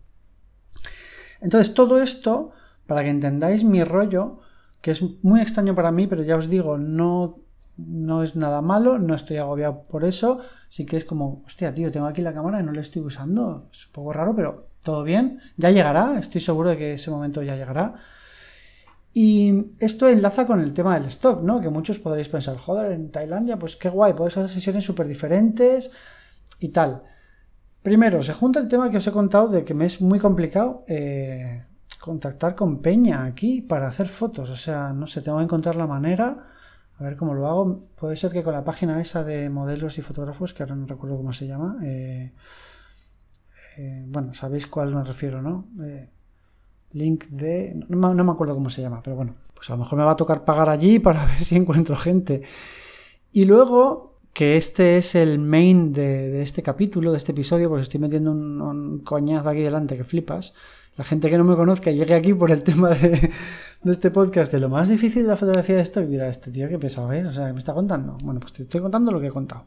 Entonces, 1.40 1.74
todo 1.74 2.00
esto, 2.00 2.52
para 2.86 3.02
que 3.02 3.10
entendáis 3.10 3.64
mi 3.64 3.82
rollo, 3.84 4.40
que 4.80 4.92
es 4.92 5.02
muy 5.22 5.40
extraño 5.40 5.74
para 5.74 5.90
mí, 5.90 6.06
pero 6.06 6.22
ya 6.22 6.36
os 6.36 6.48
digo, 6.48 6.78
no, 6.78 7.38
no 7.76 8.22
es 8.22 8.36
nada 8.36 8.62
malo, 8.62 8.98
no 8.98 9.14
estoy 9.14 9.38
agobiado 9.38 9.84
por 9.84 10.04
eso. 10.04 10.40
Sí 10.68 10.86
que 10.86 10.96
es 10.96 11.04
como, 11.04 11.42
hostia, 11.46 11.74
tío, 11.74 11.90
tengo 11.90 12.06
aquí 12.06 12.22
la 12.22 12.34
cámara 12.34 12.60
y 12.60 12.64
no 12.64 12.72
la 12.72 12.80
estoy 12.80 13.02
usando. 13.02 13.68
Es 13.72 13.86
un 13.86 13.92
poco 13.92 14.12
raro, 14.12 14.34
pero 14.34 14.68
todo 14.82 15.02
bien, 15.02 15.40
ya 15.56 15.70
llegará, 15.70 16.18
estoy 16.18 16.40
seguro 16.40 16.70
de 16.70 16.76
que 16.76 16.94
ese 16.94 17.10
momento 17.10 17.42
ya 17.42 17.56
llegará. 17.56 17.94
Y 19.12 19.72
esto 19.80 20.08
enlaza 20.08 20.46
con 20.46 20.60
el 20.60 20.72
tema 20.72 20.98
del 20.98 21.08
stock, 21.08 21.42
¿no? 21.42 21.60
Que 21.60 21.70
muchos 21.70 21.98
podréis 21.98 22.28
pensar, 22.28 22.56
joder, 22.56 22.92
en 22.92 23.10
Tailandia, 23.10 23.58
pues 23.58 23.74
qué 23.76 23.88
guay, 23.88 24.12
puedes 24.12 24.36
hacer 24.36 24.50
sesiones 24.50 24.84
súper 24.84 25.08
diferentes 25.08 25.90
y 26.60 26.68
tal. 26.68 27.02
Primero, 27.82 28.22
se 28.22 28.32
junta 28.32 28.60
el 28.60 28.68
tema 28.68 28.90
que 28.90 28.98
os 28.98 29.06
he 29.06 29.12
contado 29.12 29.48
de 29.48 29.64
que 29.64 29.74
me 29.74 29.86
es 29.86 30.00
muy 30.00 30.18
complicado 30.18 30.84
eh, 30.88 31.64
contactar 32.00 32.54
con 32.54 32.80
Peña 32.80 33.24
aquí 33.24 33.60
para 33.60 33.88
hacer 33.88 34.08
fotos. 34.08 34.50
O 34.50 34.56
sea, 34.56 34.92
no 34.92 35.06
sé, 35.06 35.20
tengo 35.22 35.38
que 35.38 35.44
encontrar 35.44 35.76
la 35.76 35.86
manera. 35.86 36.46
A 36.98 37.04
ver 37.04 37.16
cómo 37.16 37.34
lo 37.34 37.46
hago. 37.46 37.88
Puede 37.96 38.16
ser 38.16 38.32
que 38.32 38.42
con 38.42 38.52
la 38.52 38.64
página 38.64 39.00
esa 39.00 39.24
de 39.24 39.50
modelos 39.50 39.98
y 39.98 40.02
fotógrafos, 40.02 40.52
que 40.52 40.62
ahora 40.62 40.74
no 40.74 40.86
recuerdo 40.86 41.16
cómo 41.16 41.32
se 41.32 41.46
llama, 41.46 41.78
eh, 41.84 42.32
eh, 43.76 44.04
bueno, 44.08 44.34
sabéis 44.34 44.66
cuál 44.66 44.94
me 44.94 45.04
refiero, 45.04 45.40
¿no? 45.40 45.68
Eh, 45.82 46.08
link 46.92 47.26
de... 47.26 47.80
No, 47.88 48.12
me 48.12 48.32
acuerdo 48.32 48.54
cómo 48.54 48.70
se 48.70 48.82
llama, 48.82 49.00
pero 49.02 49.14
bueno, 49.14 49.34
pues 49.54 49.70
a 49.70 49.74
lo 49.74 49.78
mejor 49.78 49.98
me 49.98 50.04
va 50.04 50.12
a 50.12 50.16
tocar 50.16 50.44
pagar 50.44 50.68
allí 50.68 50.98
para 50.98 51.24
ver 51.26 51.44
si 51.44 51.54
encuentro 51.54 51.96
gente. 51.96 52.42
Y 53.32 53.44
luego, 53.44 54.07
que 54.38 54.56
este 54.56 54.98
es 54.98 55.16
el 55.16 55.40
main 55.40 55.92
de, 55.92 56.42
este 56.42 56.62
capítulo, 56.62 57.10
de 57.10 57.18
este 57.18 57.32
episodio, 57.32 57.68
porque 57.68 57.82
estoy 57.82 57.98
metiendo 57.98 58.30
un, 58.30 59.00
coñazo 59.00 59.48
aquí 59.48 59.62
delante 59.62 59.96
que 59.96 60.04
flipas. 60.04 60.54
La 60.96 61.02
gente 61.02 61.28
que 61.28 61.36
no 61.36 61.42
me 61.42 61.56
conozca 61.56 61.90
llegue 61.90 62.14
aquí 62.14 62.32
por 62.32 62.52
el 62.52 62.62
tema 62.68 62.90
de, 62.90 63.32
este 63.84 64.12
podcast, 64.12 64.52
de 64.52 64.60
lo 64.60 64.68
más 64.68 64.88
difícil 64.88 65.24
de 65.24 65.30
la 65.30 65.34
fotografía 65.34 65.74
de 65.74 65.82
y 65.82 66.06
dirá, 66.06 66.28
este 66.28 66.52
tío 66.52 66.68
qué 66.68 66.78
pesado 66.78 67.10
es, 67.10 67.26
o 67.26 67.32
sea, 67.32 67.52
me 67.52 67.58
está 67.58 67.74
contando. 67.74 68.16
Bueno, 68.22 68.38
pues 68.38 68.52
te 68.52 68.62
estoy 68.62 68.80
contando 68.80 69.10
lo 69.10 69.20
que 69.20 69.26
he 69.26 69.32
contado. 69.32 69.64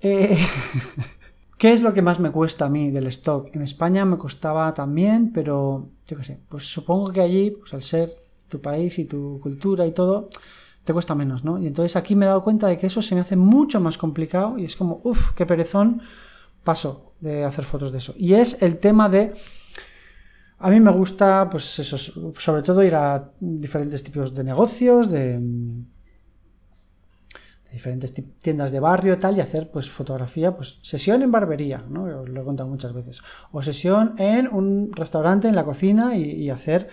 Eh... 0.00 0.38
¿Qué 1.58 1.72
es 1.74 1.82
lo 1.82 1.92
que 1.92 2.00
más 2.00 2.18
me 2.18 2.30
cuesta 2.30 2.64
a 2.64 2.70
mí 2.70 2.90
del 2.90 3.08
stock? 3.08 3.54
En 3.54 3.60
España 3.60 4.06
me 4.06 4.16
costaba 4.16 4.72
también, 4.72 5.32
pero 5.34 5.90
yo 6.06 6.16
qué 6.16 6.24
sé, 6.24 6.40
pues 6.48 6.64
supongo 6.64 7.12
que 7.12 7.20
allí, 7.20 7.50
pues 7.50 7.74
al 7.74 7.82
ser 7.82 8.10
tu 8.48 8.58
país 8.58 8.98
y 8.98 9.04
tu 9.04 9.38
cultura 9.38 9.86
y 9.86 9.92
todo, 9.92 10.30
te 10.84 10.92
cuesta 10.92 11.14
menos, 11.14 11.44
¿no? 11.44 11.58
Y 11.58 11.66
entonces 11.66 11.96
aquí 11.96 12.14
me 12.16 12.24
he 12.24 12.28
dado 12.28 12.42
cuenta 12.42 12.66
de 12.66 12.78
que 12.78 12.86
eso 12.86 13.02
se 13.02 13.14
me 13.14 13.20
hace 13.20 13.36
mucho 13.36 13.80
más 13.80 13.98
complicado 13.98 14.58
y 14.58 14.64
es 14.64 14.76
como, 14.76 15.00
uff, 15.04 15.32
qué 15.32 15.46
perezón 15.46 16.02
paso 16.64 17.14
de 17.20 17.44
hacer 17.44 17.64
fotos 17.64 17.92
de 17.92 17.98
eso. 17.98 18.14
Y 18.16 18.34
es 18.34 18.62
el 18.62 18.78
tema 18.78 19.08
de... 19.08 19.34
A 20.58 20.70
mí 20.70 20.78
me 20.78 20.92
gusta, 20.92 21.48
pues 21.50 21.78
eso, 21.78 21.98
sobre 22.38 22.62
todo 22.62 22.84
ir 22.84 22.94
a 22.94 23.32
diferentes 23.40 24.02
tipos 24.04 24.32
de 24.32 24.44
negocios, 24.44 25.10
de 25.10 25.40
diferentes 27.72 28.12
tiendas 28.40 28.70
de 28.70 28.80
barrio 28.80 29.18
tal 29.18 29.36
y 29.36 29.40
hacer 29.40 29.70
pues 29.70 29.90
fotografía, 29.90 30.54
pues 30.54 30.78
sesión 30.82 31.22
en 31.22 31.32
barbería, 31.32 31.84
¿no? 31.88 32.06
Lo 32.06 32.42
he 32.42 32.44
contado 32.44 32.68
muchas 32.68 32.92
veces. 32.92 33.22
O 33.50 33.62
sesión 33.62 34.14
en 34.18 34.46
un 34.48 34.92
restaurante, 34.92 35.48
en 35.48 35.54
la 35.54 35.64
cocina 35.64 36.14
y, 36.14 36.50
hacer 36.50 36.88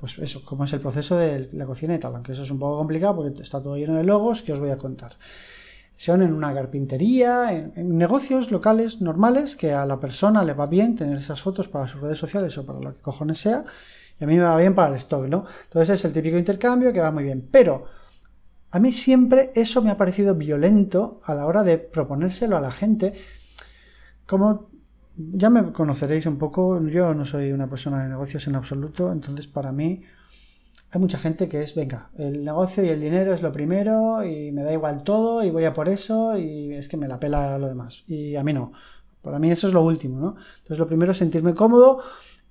pues 0.00 0.18
eso, 0.18 0.42
cómo 0.44 0.64
es 0.64 0.72
el 0.72 0.80
proceso 0.80 1.16
de 1.16 1.50
la 1.52 1.66
cocina 1.66 1.94
y 1.94 2.04
aunque 2.04 2.32
eso 2.32 2.42
es 2.42 2.50
un 2.50 2.58
poco 2.58 2.78
complicado 2.78 3.16
porque 3.16 3.42
está 3.42 3.62
todo 3.62 3.76
lleno 3.76 3.94
de 3.94 4.04
logos 4.04 4.42
que 4.42 4.52
os 4.52 4.58
voy 4.58 4.70
a 4.70 4.78
contar. 4.78 5.12
Sesión 5.96 6.22
en 6.22 6.32
una 6.32 6.54
carpintería, 6.54 7.52
en, 7.52 7.98
negocios 7.98 8.50
locales 8.50 9.02
normales 9.02 9.54
que 9.54 9.74
a 9.74 9.84
la 9.84 10.00
persona 10.00 10.42
le 10.44 10.54
va 10.54 10.66
bien 10.66 10.96
tener 10.96 11.18
esas 11.18 11.42
fotos 11.42 11.68
para 11.68 11.86
sus 11.86 12.00
redes 12.00 12.16
sociales 12.16 12.56
o 12.56 12.64
para 12.64 12.80
lo 12.80 12.94
que 12.94 13.02
cojones 13.02 13.38
sea 13.38 13.64
y 14.18 14.24
a 14.24 14.26
mí 14.26 14.36
me 14.36 14.44
va 14.44 14.56
bien 14.56 14.74
para 14.74 14.88
el 14.88 14.96
stock, 14.96 15.26
¿no? 15.26 15.44
Entonces 15.64 15.90
es 15.90 16.04
el 16.06 16.14
típico 16.14 16.38
intercambio 16.38 16.92
que 16.92 17.00
va 17.00 17.10
muy 17.10 17.24
bien, 17.24 17.46
pero 17.50 17.84
a 18.70 18.78
mí 18.78 18.92
siempre 18.92 19.50
eso 19.54 19.82
me 19.82 19.90
ha 19.90 19.98
parecido 19.98 20.34
violento 20.34 21.20
a 21.24 21.34
la 21.34 21.44
hora 21.44 21.62
de 21.62 21.76
proponérselo 21.76 22.56
a 22.56 22.60
la 22.60 22.70
gente. 22.70 23.12
Ya 25.16 25.50
me 25.50 25.72
conoceréis 25.72 26.26
un 26.26 26.38
poco, 26.38 26.80
yo 26.86 27.14
no 27.14 27.24
soy 27.24 27.52
una 27.52 27.68
persona 27.68 28.02
de 28.02 28.08
negocios 28.08 28.46
en 28.46 28.56
absoluto, 28.56 29.12
entonces 29.12 29.46
para 29.46 29.72
mí 29.72 30.02
hay 30.92 31.00
mucha 31.00 31.18
gente 31.18 31.48
que 31.48 31.62
es, 31.62 31.74
venga, 31.74 32.10
el 32.18 32.44
negocio 32.44 32.84
y 32.84 32.88
el 32.88 33.00
dinero 33.00 33.32
es 33.32 33.42
lo 33.42 33.52
primero 33.52 34.24
y 34.24 34.50
me 34.50 34.64
da 34.64 34.72
igual 34.72 35.04
todo 35.04 35.44
y 35.44 35.50
voy 35.50 35.64
a 35.64 35.72
por 35.72 35.88
eso 35.88 36.36
y 36.36 36.74
es 36.74 36.88
que 36.88 36.96
me 36.96 37.06
la 37.06 37.20
pela 37.20 37.58
lo 37.58 37.68
demás. 37.68 38.02
Y 38.08 38.34
a 38.34 38.42
mí 38.42 38.52
no. 38.52 38.72
Para 39.22 39.38
mí 39.38 39.52
eso 39.52 39.68
es 39.68 39.72
lo 39.72 39.82
último, 39.84 40.18
¿no? 40.18 40.36
Entonces 40.56 40.78
lo 40.78 40.88
primero 40.88 41.12
es 41.12 41.18
sentirme 41.18 41.54
cómodo. 41.54 42.00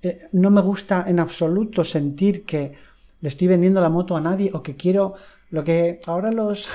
Eh, 0.02 0.20
no 0.32 0.50
me 0.50 0.62
gusta 0.62 1.04
en 1.06 1.20
absoluto 1.20 1.84
sentir 1.84 2.46
que 2.46 2.72
le 3.20 3.28
estoy 3.28 3.48
vendiendo 3.48 3.82
la 3.82 3.90
moto 3.90 4.16
a 4.16 4.20
nadie 4.22 4.50
o 4.54 4.62
que 4.62 4.76
quiero 4.76 5.14
lo 5.50 5.62
que 5.62 6.00
ahora 6.06 6.32
los, 6.32 6.70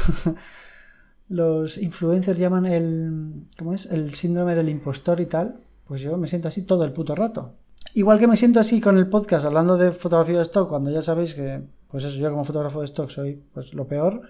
los 1.30 1.80
influencers 1.80 2.38
llaman 2.38 2.68
el, 2.68 3.48
¿cómo 3.58 3.74
es? 3.74 3.88
el 3.88 4.14
síndrome 4.14 4.54
del 4.54 4.70
impostor 4.70 5.20
y 5.20 5.26
tal, 5.26 5.56
pues 5.88 6.02
yo 6.02 6.18
me 6.18 6.28
siento 6.28 6.48
así 6.48 6.64
todo 6.64 6.84
el 6.84 6.92
puto 6.92 7.16
rato. 7.16 7.54
Igual 7.94 8.20
que 8.20 8.28
me 8.28 8.36
siento 8.36 8.60
así 8.60 8.82
con 8.82 8.98
el 8.98 9.08
podcast 9.08 9.46
hablando 9.46 9.78
de 9.78 9.92
fotografía 9.92 10.38
de 10.38 10.42
stock, 10.42 10.68
cuando 10.68 10.92
ya 10.92 11.02
sabéis 11.02 11.34
que, 11.34 11.62
pues 11.90 12.04
eso, 12.04 12.18
yo 12.18 12.30
como 12.30 12.44
fotógrafo 12.44 12.80
de 12.80 12.86
stock 12.86 13.10
soy 13.10 13.42
pues 13.54 13.74
lo 13.74 13.88
peor. 13.88 14.22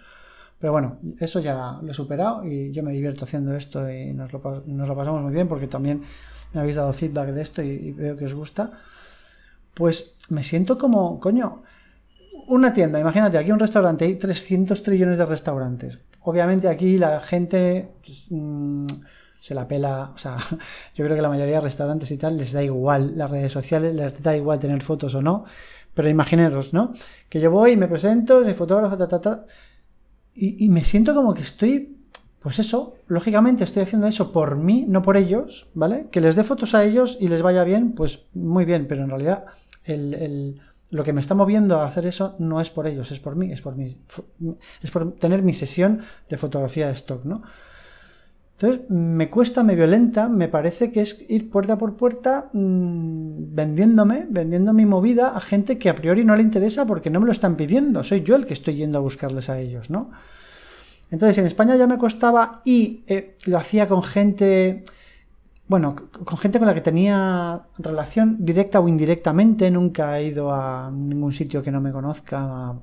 Pero 0.59 0.71
bueno, 0.71 0.99
eso 1.19 1.39
ya 1.39 1.79
lo 1.81 1.91
he 1.91 1.93
superado 1.93 2.45
y 2.45 2.71
yo 2.71 2.81
me 2.81 2.93
divierto 2.93 3.25
haciendo 3.25 3.55
esto 3.55 3.89
y 3.89 4.13
nos 4.13 4.31
lo, 4.31 4.41
pasamos 4.41 5.21
muy 5.21 5.33
bien 5.33 5.47
porque 5.47 5.67
también 5.67 6.01
me 6.53 6.61
habéis 6.61 6.77
dado 6.77 6.93
feedback 6.93 7.29
de 7.29 7.41
esto 7.41 7.61
y 7.61 7.91
veo 7.91 8.15
que 8.15 8.25
os 8.25 8.33
gusta. 8.33 8.71
Pues 9.73 10.17
me 10.29 10.43
siento 10.43 10.77
como, 10.77 11.19
coño, 11.19 11.63
una 12.47 12.71
tienda, 12.71 12.99
imagínate, 12.99 13.37
aquí 13.37 13.51
un 13.51 13.59
restaurante, 13.59 14.05
hay 14.05 14.15
300 14.15 14.81
trillones 14.81 15.17
de 15.17 15.25
restaurantes. 15.25 15.99
Obviamente 16.21 16.69
aquí 16.69 16.97
la 16.97 17.19
gente 17.19 17.89
pues, 18.03 18.27
mm, 18.29 18.85
se 19.45 19.53
la 19.53 19.67
pela, 19.67 20.11
o 20.15 20.17
sea, 20.17 20.37
yo 20.95 21.05
creo 21.05 21.15
que 21.15 21.21
la 21.21 21.29
mayoría 21.29 21.55
de 21.55 21.61
restaurantes 21.61 22.09
y 22.11 22.17
tal 22.17 22.37
les 22.37 22.51
da 22.51 22.63
igual 22.63 23.13
las 23.15 23.29
redes 23.29 23.51
sociales, 23.51 23.93
les 23.93 24.21
da 24.23 24.35
igual 24.35 24.59
tener 24.59 24.81
fotos 24.81 25.13
o 25.13 25.21
no, 25.21 25.43
pero 25.93 26.09
imaginaros, 26.09 26.73
¿no? 26.73 26.93
Que 27.29 27.39
yo 27.39 27.51
voy 27.51 27.77
me 27.77 27.87
presento, 27.87 28.43
soy 28.43 28.53
fotógrafo, 28.53 28.97
ta, 28.97 29.07
ta, 29.07 29.21
ta, 29.21 29.45
y, 30.33 30.65
y 30.65 30.69
me 30.69 30.83
siento 30.83 31.13
como 31.13 31.33
que 31.33 31.43
estoy, 31.43 31.95
pues 32.39 32.57
eso, 32.57 32.95
lógicamente 33.07 33.63
estoy 33.63 33.83
haciendo 33.83 34.07
eso 34.07 34.31
por 34.31 34.55
mí, 34.55 34.85
no 34.87 35.01
por 35.01 35.15
ellos, 35.15 35.67
¿vale? 35.73 36.07
Que 36.11 36.21
les 36.21 36.35
dé 36.35 36.43
fotos 36.43 36.73
a 36.73 36.83
ellos 36.83 37.17
y 37.19 37.27
les 37.27 37.41
vaya 37.41 37.63
bien, 37.63 37.93
pues 37.93 38.25
muy 38.33 38.65
bien, 38.65 38.87
pero 38.87 39.03
en 39.03 39.09
realidad 39.09 39.45
el 39.83 40.59
lo 40.89 41.03
que 41.03 41.13
me 41.13 41.21
está 41.21 41.35
moviendo 41.35 41.79
a 41.81 41.87
hacer 41.87 42.05
eso 42.05 42.35
no 42.39 42.61
es 42.61 42.69
por 42.69 42.87
ellos, 42.87 43.11
es 43.11 43.19
por 43.19 43.35
mí, 43.35 43.51
es 43.51 43.61
por, 43.61 43.75
mí, 43.75 43.97
es 44.81 44.91
por 44.91 45.13
tener 45.13 45.41
mi 45.41 45.53
sesión 45.53 46.01
de 46.29 46.37
fotografía 46.37 46.87
de 46.87 46.93
stock, 46.93 47.25
¿no? 47.25 47.43
Entonces, 48.57 48.89
me 48.89 49.29
cuesta, 49.29 49.63
me 49.63 49.75
violenta, 49.75 50.29
me 50.29 50.47
parece 50.47 50.89
que 50.89 51.01
es 51.01 51.29
ir 51.29 51.49
puerta 51.49 51.77
por 51.77 51.97
puerta 51.97 52.49
mmm, 52.53 53.53
vendiéndome, 53.53 54.27
vendiendo 54.29 54.71
mi 54.71 54.85
movida 54.85 55.35
a 55.35 55.41
gente 55.41 55.77
que 55.77 55.89
a 55.89 55.95
priori 55.95 56.23
no 56.23 56.35
le 56.37 56.41
interesa 56.41 56.85
porque 56.85 57.09
no 57.09 57.19
me 57.19 57.25
lo 57.25 57.33
están 57.33 57.57
pidiendo, 57.57 58.03
soy 58.03 58.23
yo 58.23 58.35
el 58.35 58.45
que 58.45 58.53
estoy 58.53 58.75
yendo 58.75 58.97
a 58.97 59.01
buscarles 59.01 59.49
a 59.49 59.59
ellos, 59.59 59.89
¿no? 59.89 60.09
Entonces, 61.11 61.37
en 61.37 61.45
España 61.45 61.75
ya 61.75 61.85
me 61.85 61.97
costaba 61.97 62.61
y 62.63 63.03
eh, 63.07 63.35
lo 63.45 63.57
hacía 63.57 63.87
con 63.87 64.03
gente 64.03 64.83
bueno, 65.67 65.95
con 65.95 66.37
gente 66.37 66.59
con 66.59 66.67
la 66.67 66.75
que 66.75 66.81
tenía 66.81 67.63
relación 67.79 68.37
directa 68.45 68.79
o 68.79 68.87
indirectamente, 68.87 69.71
nunca 69.71 70.19
he 70.19 70.27
ido 70.27 70.53
a 70.53 70.91
ningún 70.91 71.33
sitio 71.33 71.63
que 71.63 71.71
no 71.71 71.81
me 71.81 71.91
conozca 71.91 72.75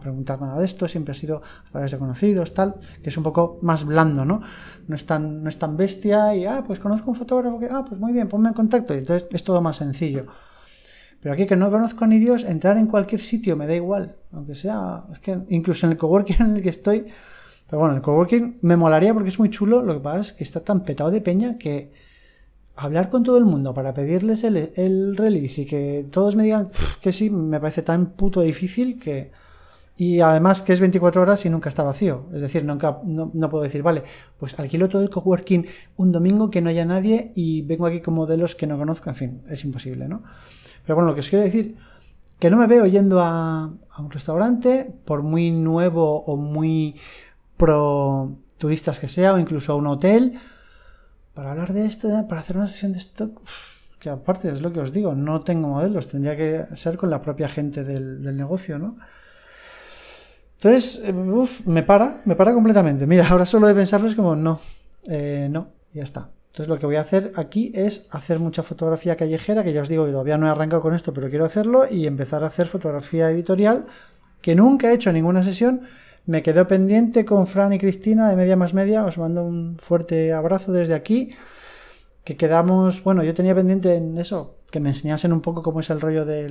preguntar 0.00 0.40
nada 0.40 0.58
de 0.58 0.64
esto, 0.64 0.88
siempre 0.88 1.12
ha 1.12 1.14
sido 1.14 1.42
a 1.66 1.70
través 1.70 1.90
de 1.90 1.98
conocidos, 1.98 2.54
tal, 2.54 2.76
que 3.02 3.10
es 3.10 3.16
un 3.16 3.22
poco 3.22 3.58
más 3.62 3.84
blando, 3.84 4.24
¿no? 4.24 4.40
No 4.88 4.94
es 4.94 5.06
tan, 5.06 5.42
no 5.42 5.48
es 5.48 5.58
tan 5.58 5.76
bestia 5.76 6.34
y, 6.34 6.46
ah, 6.46 6.64
pues 6.66 6.78
conozco 6.78 7.10
un 7.10 7.16
fotógrafo 7.16 7.58
que, 7.58 7.68
ah, 7.70 7.84
pues 7.86 8.00
muy 8.00 8.12
bien, 8.12 8.28
ponme 8.28 8.48
en 8.48 8.54
contacto, 8.54 8.94
y 8.94 8.98
entonces 8.98 9.28
es 9.30 9.44
todo 9.44 9.60
más 9.60 9.76
sencillo. 9.76 10.26
Pero 11.22 11.34
aquí 11.34 11.46
que 11.46 11.54
no 11.54 11.70
conozco 11.70 12.04
ni 12.06 12.18
Dios, 12.18 12.42
entrar 12.42 12.76
en 12.76 12.88
cualquier 12.88 13.20
sitio 13.20 13.56
me 13.56 13.68
da 13.68 13.74
igual. 13.74 14.16
Aunque 14.32 14.56
sea, 14.56 15.04
es 15.12 15.20
que 15.20 15.38
incluso 15.50 15.86
en 15.86 15.92
el 15.92 15.98
coworking 15.98 16.36
en 16.40 16.56
el 16.56 16.62
que 16.62 16.70
estoy, 16.70 17.04
pero 17.68 17.78
bueno, 17.78 17.94
el 17.94 18.02
coworking 18.02 18.58
me 18.62 18.76
molaría 18.76 19.14
porque 19.14 19.28
es 19.28 19.38
muy 19.38 19.48
chulo, 19.48 19.82
lo 19.82 19.94
que 19.94 20.00
pasa 20.00 20.20
es 20.20 20.32
que 20.32 20.42
está 20.42 20.60
tan 20.60 20.82
petado 20.82 21.12
de 21.12 21.20
peña 21.20 21.58
que 21.58 21.92
hablar 22.74 23.08
con 23.08 23.22
todo 23.22 23.38
el 23.38 23.44
mundo 23.44 23.72
para 23.72 23.94
pedirles 23.94 24.42
el, 24.42 24.72
el 24.74 25.16
release 25.16 25.62
y 25.62 25.66
que 25.66 26.06
todos 26.10 26.34
me 26.34 26.42
digan 26.42 26.70
que 27.00 27.12
sí, 27.12 27.30
me 27.30 27.60
parece 27.60 27.82
tan 27.82 28.06
puto 28.06 28.40
difícil 28.40 28.98
que 28.98 29.30
y 29.96 30.20
además 30.20 30.62
que 30.62 30.72
es 30.72 30.80
24 30.80 31.20
horas 31.20 31.44
y 31.44 31.50
nunca 31.50 31.68
está 31.68 31.82
vacío. 31.82 32.26
Es 32.32 32.40
decir, 32.40 32.64
nunca, 32.64 33.00
no, 33.04 33.50
puedo 33.50 33.62
decir, 33.62 33.82
vale, 33.82 34.02
pues 34.38 34.58
alquilo 34.58 34.88
todo 34.88 35.02
el 35.02 35.10
coworking 35.10 35.66
un 35.96 36.12
domingo 36.12 36.50
que 36.50 36.60
no 36.60 36.70
haya 36.70 36.84
nadie 36.84 37.32
y 37.34 37.62
vengo 37.62 37.86
aquí 37.86 38.00
con 38.00 38.14
modelos 38.14 38.54
que 38.54 38.66
no 38.66 38.78
conozco. 38.78 39.10
En 39.10 39.16
fin, 39.16 39.42
es 39.48 39.64
imposible, 39.64 40.08
¿no? 40.08 40.22
Pero 40.84 40.96
bueno, 40.96 41.10
lo 41.10 41.14
que 41.14 41.20
os 41.20 41.28
quiero 41.28 41.44
decir, 41.44 41.76
que 42.38 42.50
no 42.50 42.56
me 42.56 42.66
veo 42.66 42.86
yendo 42.86 43.20
a, 43.20 43.70
un 43.98 44.10
restaurante, 44.10 44.92
por 45.04 45.22
muy 45.22 45.50
nuevo 45.50 46.24
o 46.24 46.36
muy 46.36 46.96
pro 47.56 48.38
turistas 48.56 48.98
que 48.98 49.08
sea, 49.08 49.34
o 49.34 49.38
incluso 49.38 49.72
a 49.72 49.76
un 49.76 49.86
hotel, 49.86 50.38
para 51.34 51.50
hablar 51.50 51.72
de 51.72 51.86
esto, 51.86 52.08
para 52.28 52.40
hacer 52.40 52.56
una 52.56 52.66
sesión 52.66 52.92
de 52.92 52.98
stock. 52.98 53.40
Que 54.00 54.10
aparte 54.10 54.50
es 54.50 54.62
lo 54.62 54.72
que 54.72 54.80
os 54.80 54.90
digo, 54.90 55.14
no 55.14 55.42
tengo 55.42 55.68
modelos, 55.68 56.08
tendría 56.08 56.36
que 56.36 56.76
ser 56.76 56.96
con 56.96 57.10
la 57.10 57.22
propia 57.22 57.48
gente 57.48 57.84
del, 57.84 58.22
del 58.22 58.36
negocio, 58.36 58.78
¿no? 58.78 58.96
Entonces, 60.62 61.00
eh, 61.02 61.12
me 61.66 61.82
para, 61.82 62.22
me 62.24 62.36
para 62.36 62.54
completamente. 62.54 63.04
Mira, 63.04 63.26
ahora 63.28 63.44
solo 63.44 63.66
de 63.66 63.74
pensarlo 63.74 64.06
es 64.06 64.14
como, 64.14 64.36
no, 64.36 64.60
eh, 65.08 65.48
no, 65.50 65.70
ya 65.92 66.04
está. 66.04 66.30
Entonces 66.52 66.68
lo 66.68 66.78
que 66.78 66.86
voy 66.86 66.94
a 66.96 67.00
hacer 67.00 67.32
aquí 67.34 67.72
es 67.74 68.06
hacer 68.12 68.38
mucha 68.38 68.62
fotografía 68.62 69.16
callejera, 69.16 69.64
que 69.64 69.72
ya 69.72 69.82
os 69.82 69.88
digo 69.88 70.04
que 70.04 70.12
todavía 70.12 70.38
no 70.38 70.46
he 70.46 70.50
arrancado 70.50 70.80
con 70.80 70.94
esto, 70.94 71.12
pero 71.12 71.28
quiero 71.30 71.46
hacerlo, 71.46 71.86
y 71.90 72.06
empezar 72.06 72.44
a 72.44 72.46
hacer 72.46 72.68
fotografía 72.68 73.28
editorial, 73.30 73.86
que 74.40 74.54
nunca 74.54 74.92
he 74.92 74.94
hecho 74.94 75.10
en 75.10 75.14
ninguna 75.16 75.42
sesión. 75.42 75.80
Me 76.26 76.44
quedo 76.44 76.68
pendiente 76.68 77.24
con 77.24 77.48
Fran 77.48 77.72
y 77.72 77.80
Cristina 77.80 78.28
de 78.28 78.36
Media 78.36 78.54
Más 78.54 78.72
Media. 78.72 79.04
Os 79.04 79.18
mando 79.18 79.44
un 79.44 79.78
fuerte 79.80 80.32
abrazo 80.32 80.70
desde 80.70 80.94
aquí. 80.94 81.34
Que 82.22 82.36
quedamos, 82.36 83.02
bueno, 83.02 83.24
yo 83.24 83.34
tenía 83.34 83.52
pendiente 83.52 83.96
en 83.96 84.16
eso, 84.16 84.58
que 84.70 84.78
me 84.78 84.90
enseñasen 84.90 85.32
un 85.32 85.40
poco 85.40 85.64
cómo 85.64 85.80
es 85.80 85.90
el 85.90 86.00
rollo 86.00 86.24
de 86.24 86.48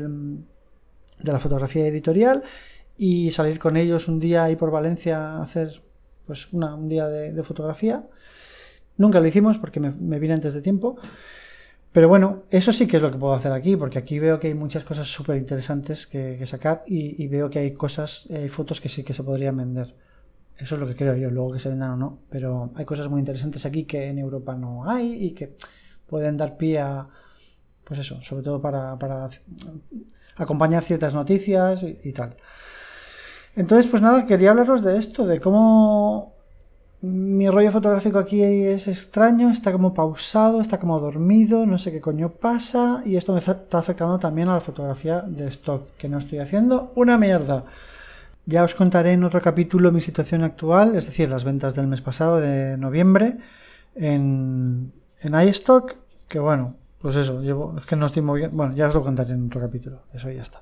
la 1.24 1.39
fotografía 1.39 1.88
editorial 1.88 2.44
y 3.01 3.31
salir 3.31 3.58
con 3.58 3.77
ellos 3.77 4.08
un 4.08 4.20
día 4.20 4.43
ahí 4.43 4.55
por 4.55 4.70
Valencia 4.70 5.17
a 5.17 5.41
hacer 5.41 5.81
pues 6.27 6.53
un 6.53 6.88
día 6.88 7.08
de, 7.08 7.43
fotografía. 7.43 8.08
Nunca 8.96 9.20
lo 9.20 9.25
hicimos 9.25 9.58
porque 9.58 9.79
me, 9.79 10.20
vine 10.20 10.36
antes 10.36 10.53
de 10.53 10.62
tiempo. 10.62 10.98
Pero 11.91 12.08
bueno, 12.08 12.43
eso 12.51 12.72
sí 12.72 12.86
que 12.86 12.98
es 12.98 13.01
lo 13.01 13.10
que 13.12 13.17
puedo 13.17 13.34
hacer 13.34 13.53
aquí, 13.53 13.75
porque 13.75 13.98
aquí 13.98 14.20
veo 14.20 14.39
que 14.39 14.50
hay 14.50 14.53
muchas 14.53 14.84
cosas 14.84 15.08
súper 15.08 15.38
interesantes 15.38 16.05
que, 16.05 16.46
sacar 16.46 16.84
y, 16.86 17.27
veo 17.27 17.50
que 17.50 17.58
hay 17.58 17.74
cosas, 17.74 18.27
hay 18.29 18.50
fotos 18.50 18.79
que 18.79 18.88
sí 18.88 19.03
que 19.03 19.15
se 19.15 19.24
podrían 19.24 19.58
vender. 19.58 19.96
Eso 20.60 20.75
es 20.75 20.81
lo 20.81 20.86
que 20.86 20.96
creo 20.96 21.15
yo, 21.15 21.31
luego 21.31 21.53
que 21.53 21.60
se 21.60 21.70
vendan 21.70 21.89
o 21.93 21.98
no. 21.98 22.20
Pero 22.29 22.72
hay 22.75 22.86
cosas 22.86 23.08
muy 23.10 23.20
interesantes 23.20 23.65
aquí 23.65 23.86
que 23.86 24.10
en 24.10 24.20
Europa 24.20 24.53
no 24.53 24.88
hay 24.88 25.25
y 25.25 25.31
que 25.31 25.55
pueden 26.05 26.38
dar 26.38 26.55
pie 26.55 26.77
a, 26.77 27.08
pues 27.84 28.00
eso, 28.00 28.22
sobre 28.22 28.43
todo 28.43 28.62
para, 28.62 28.96
acompañar 30.36 30.84
ciertas 30.84 31.15
noticias 31.15 31.84
y 31.84 32.13
tal. 32.13 32.38
Entonces, 33.55 33.88
pues 33.88 34.01
nada, 34.01 34.25
quería 34.25 34.51
hablaros 34.51 34.84
de 34.84 34.98
esto, 34.98 35.25
de 35.25 35.41
cómo 35.41 36.34
mi 37.01 37.50
rollo 37.50 37.72
fotográfico 37.72 38.20
aquí 38.20 38.43
es 38.43 38.88
extraño, 38.88 39.50
está 39.50 39.72
como 39.72 39.93
pausado, 39.93 40.62
está 40.62 40.79
como 40.79 41.00
dormido, 41.00 41.65
no 41.65 41.79
sé 41.79 41.91
qué 41.91 42.00
coño 42.00 42.29
pasa, 42.29 43.01
y 43.05 43.15
esto 43.15 43.34
me 43.34 43.39
está 43.39 43.79
afectando 43.79 44.20
también 44.20 44.50
a 44.50 44.53
la 44.53 44.62
fotografía 44.62 45.22
de 45.22 45.48
stock, 45.48 45.84
que 45.98 46.08
no 46.08 46.20
estoy 46.20 46.39
haciendo 46.39 46.91
una 46.96 47.17
mierda. 47.17 47.65
Ya 48.46 48.63
os 48.63 48.75
contaré 48.75 49.13
en 49.13 49.24
otro 49.24 49.41
capítulo 49.41 49.91
mi 49.91 50.01
situación 50.01 50.43
actual, 50.43 50.96
es 50.96 51.05
decir, 51.08 51.29
las 51.29 51.43
ventas 51.43 51.74
del 51.74 51.88
mes 51.88 52.01
pasado 52.01 52.39
de 52.39 52.77
noviembre 52.77 53.38
en, 53.96 54.91
en 55.22 55.41
iStock, 55.41 55.96
que 56.27 56.39
bueno, 56.39 56.75
pues 57.00 57.15
eso, 57.15 57.41
llevo, 57.41 57.75
es 57.79 57.86
que 57.86 57.96
no 57.96 58.05
estoy 58.05 58.22
moviendo, 58.22 58.55
bueno, 58.55 58.75
ya 58.75 58.88
os 58.88 58.93
lo 58.93 59.03
contaré 59.03 59.34
en 59.34 59.48
otro 59.48 59.60
capítulo, 59.60 60.03
eso 60.13 60.29
ya 60.29 60.43
está. 60.43 60.60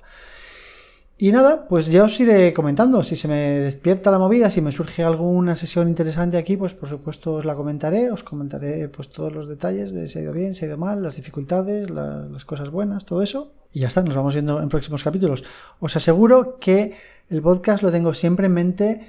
Y 1.22 1.32
nada, 1.32 1.68
pues 1.68 1.88
ya 1.88 2.04
os 2.04 2.18
iré 2.18 2.54
comentando. 2.54 3.02
Si 3.02 3.14
se 3.14 3.28
me 3.28 3.36
despierta 3.36 4.10
la 4.10 4.18
movida, 4.18 4.48
si 4.48 4.62
me 4.62 4.72
surge 4.72 5.02
alguna 5.02 5.54
sesión 5.54 5.86
interesante 5.86 6.38
aquí, 6.38 6.56
pues 6.56 6.72
por 6.72 6.88
supuesto 6.88 7.34
os 7.34 7.44
la 7.44 7.54
comentaré. 7.54 8.10
Os 8.10 8.22
comentaré 8.22 8.88
pues 8.88 9.10
todos 9.10 9.30
los 9.30 9.46
detalles 9.46 9.92
de 9.92 10.08
si 10.08 10.18
ha 10.18 10.22
ido 10.22 10.32
bien, 10.32 10.54
si 10.54 10.64
ha 10.64 10.68
ido 10.68 10.78
mal, 10.78 11.02
las 11.02 11.16
dificultades, 11.16 11.90
las 11.90 12.46
cosas 12.46 12.70
buenas, 12.70 13.04
todo 13.04 13.20
eso. 13.20 13.52
Y 13.70 13.80
ya 13.80 13.88
está, 13.88 14.02
nos 14.02 14.16
vamos 14.16 14.32
viendo 14.32 14.62
en 14.62 14.70
próximos 14.70 15.04
capítulos. 15.04 15.44
Os 15.78 15.94
aseguro 15.94 16.56
que 16.58 16.94
el 17.28 17.42
podcast 17.42 17.82
lo 17.82 17.92
tengo 17.92 18.14
siempre 18.14 18.46
en 18.46 18.54
mente. 18.54 19.00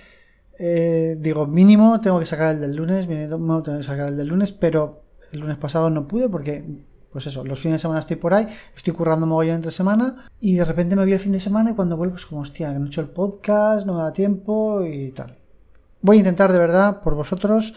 Eh, 0.59 1.15
digo, 1.17 1.47
mínimo 1.47 2.01
tengo 2.01 2.19
que 2.19 2.25
sacar 2.25 2.55
el 2.55 2.59
del 2.59 2.75
lunes, 2.75 3.07
mínimo 3.07 3.63
tengo 3.63 3.77
que 3.77 3.85
sacar 3.85 4.09
el 4.09 4.17
del 4.17 4.27
lunes, 4.27 4.51
pero 4.51 5.03
el 5.31 5.39
lunes 5.39 5.55
pasado 5.55 5.89
no 5.89 6.09
pude 6.09 6.27
porque 6.27 6.61
pues 7.11 7.27
eso, 7.27 7.43
los 7.43 7.59
fines 7.59 7.75
de 7.75 7.79
semana 7.79 7.99
estoy 7.99 8.15
por 8.15 8.33
ahí, 8.33 8.47
estoy 8.75 8.93
currando 8.93 9.27
mogollón 9.27 9.55
entre 9.55 9.71
semana 9.71 10.15
y 10.39 10.55
de 10.55 10.65
repente 10.65 10.95
me 10.95 11.03
voy 11.03 11.13
el 11.13 11.19
fin 11.19 11.33
de 11.33 11.39
semana 11.39 11.71
y 11.71 11.73
cuando 11.73 11.97
vuelvo 11.97 12.15
es 12.15 12.25
como, 12.25 12.41
hostia, 12.41 12.71
no 12.71 12.85
he 12.85 12.87
hecho 12.87 13.01
el 13.01 13.09
podcast, 13.09 13.85
no 13.85 13.93
me 13.93 13.99
da 14.01 14.13
tiempo 14.13 14.83
y 14.85 15.11
tal. 15.11 15.35
Voy 16.01 16.17
a 16.17 16.19
intentar 16.19 16.51
de 16.51 16.59
verdad, 16.59 17.01
por 17.01 17.15
vosotros, 17.15 17.73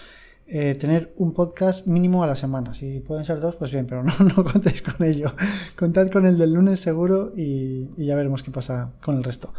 eh, 0.46 0.74
tener 0.74 1.14
un 1.16 1.32
podcast 1.32 1.86
mínimo 1.86 2.22
a 2.22 2.26
la 2.26 2.36
semana. 2.36 2.74
Si 2.74 3.00
pueden 3.00 3.24
ser 3.24 3.40
dos, 3.40 3.56
pues 3.56 3.72
bien, 3.72 3.86
pero 3.86 4.02
no, 4.04 4.12
no 4.18 4.44
contéis 4.44 4.82
con 4.82 5.06
ello. 5.06 5.32
Contad 5.76 6.10
con 6.10 6.26
el 6.26 6.38
del 6.38 6.52
lunes 6.52 6.80
seguro 6.80 7.32
y, 7.34 7.90
ya 7.96 8.14
veremos 8.14 8.42
qué 8.42 8.50
pasa 8.50 8.94
con 9.02 9.16
el 9.16 9.24
resto. 9.24 9.52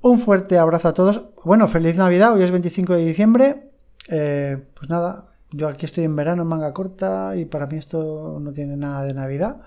Un 0.00 0.18
fuerte 0.18 0.58
abrazo 0.58 0.88
a 0.88 0.94
todos. 0.94 1.22
Bueno, 1.44 1.66
feliz 1.66 1.96
Navidad, 1.96 2.32
hoy 2.32 2.42
es 2.42 2.50
25 2.50 2.94
de 2.94 3.04
diciembre. 3.04 3.70
Eh, 4.08 4.62
pues 4.74 4.88
nada, 4.90 5.33
yo 5.54 5.68
aquí 5.68 5.86
estoy 5.86 6.04
en 6.04 6.16
verano 6.16 6.42
en 6.42 6.48
manga 6.48 6.72
corta 6.72 7.36
y 7.36 7.44
para 7.44 7.66
mí 7.66 7.76
esto 7.76 8.38
no 8.40 8.52
tiene 8.52 8.76
nada 8.76 9.04
de 9.04 9.14
Navidad. 9.14 9.60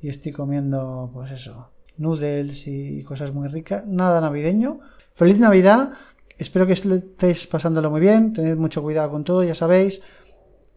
Y 0.00 0.08
estoy 0.08 0.32
comiendo, 0.32 1.10
pues 1.12 1.30
eso, 1.32 1.70
noodles 1.96 2.66
y 2.66 3.02
cosas 3.02 3.32
muy 3.32 3.48
ricas. 3.48 3.86
Nada 3.86 4.20
navideño. 4.20 4.80
Feliz 5.14 5.38
Navidad. 5.38 5.92
Espero 6.38 6.66
que 6.66 6.74
estéis 6.74 7.46
pasándolo 7.46 7.90
muy 7.90 8.00
bien. 8.00 8.32
Tened 8.32 8.56
mucho 8.56 8.82
cuidado 8.82 9.10
con 9.10 9.24
todo, 9.24 9.42
ya 9.42 9.54
sabéis. 9.54 10.02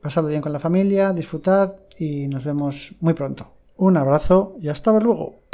Pasadlo 0.01 0.29
bien 0.29 0.41
con 0.41 0.53
la 0.53 0.59
familia, 0.59 1.11
disfrutad 1.11 1.75
y 1.97 2.27
nos 2.27 2.43
vemos 2.45 2.95
muy 3.01 3.13
pronto. 3.13 3.51
Un 3.75 3.97
abrazo 3.97 4.55
y 4.61 4.69
hasta 4.69 4.97
luego. 4.99 5.48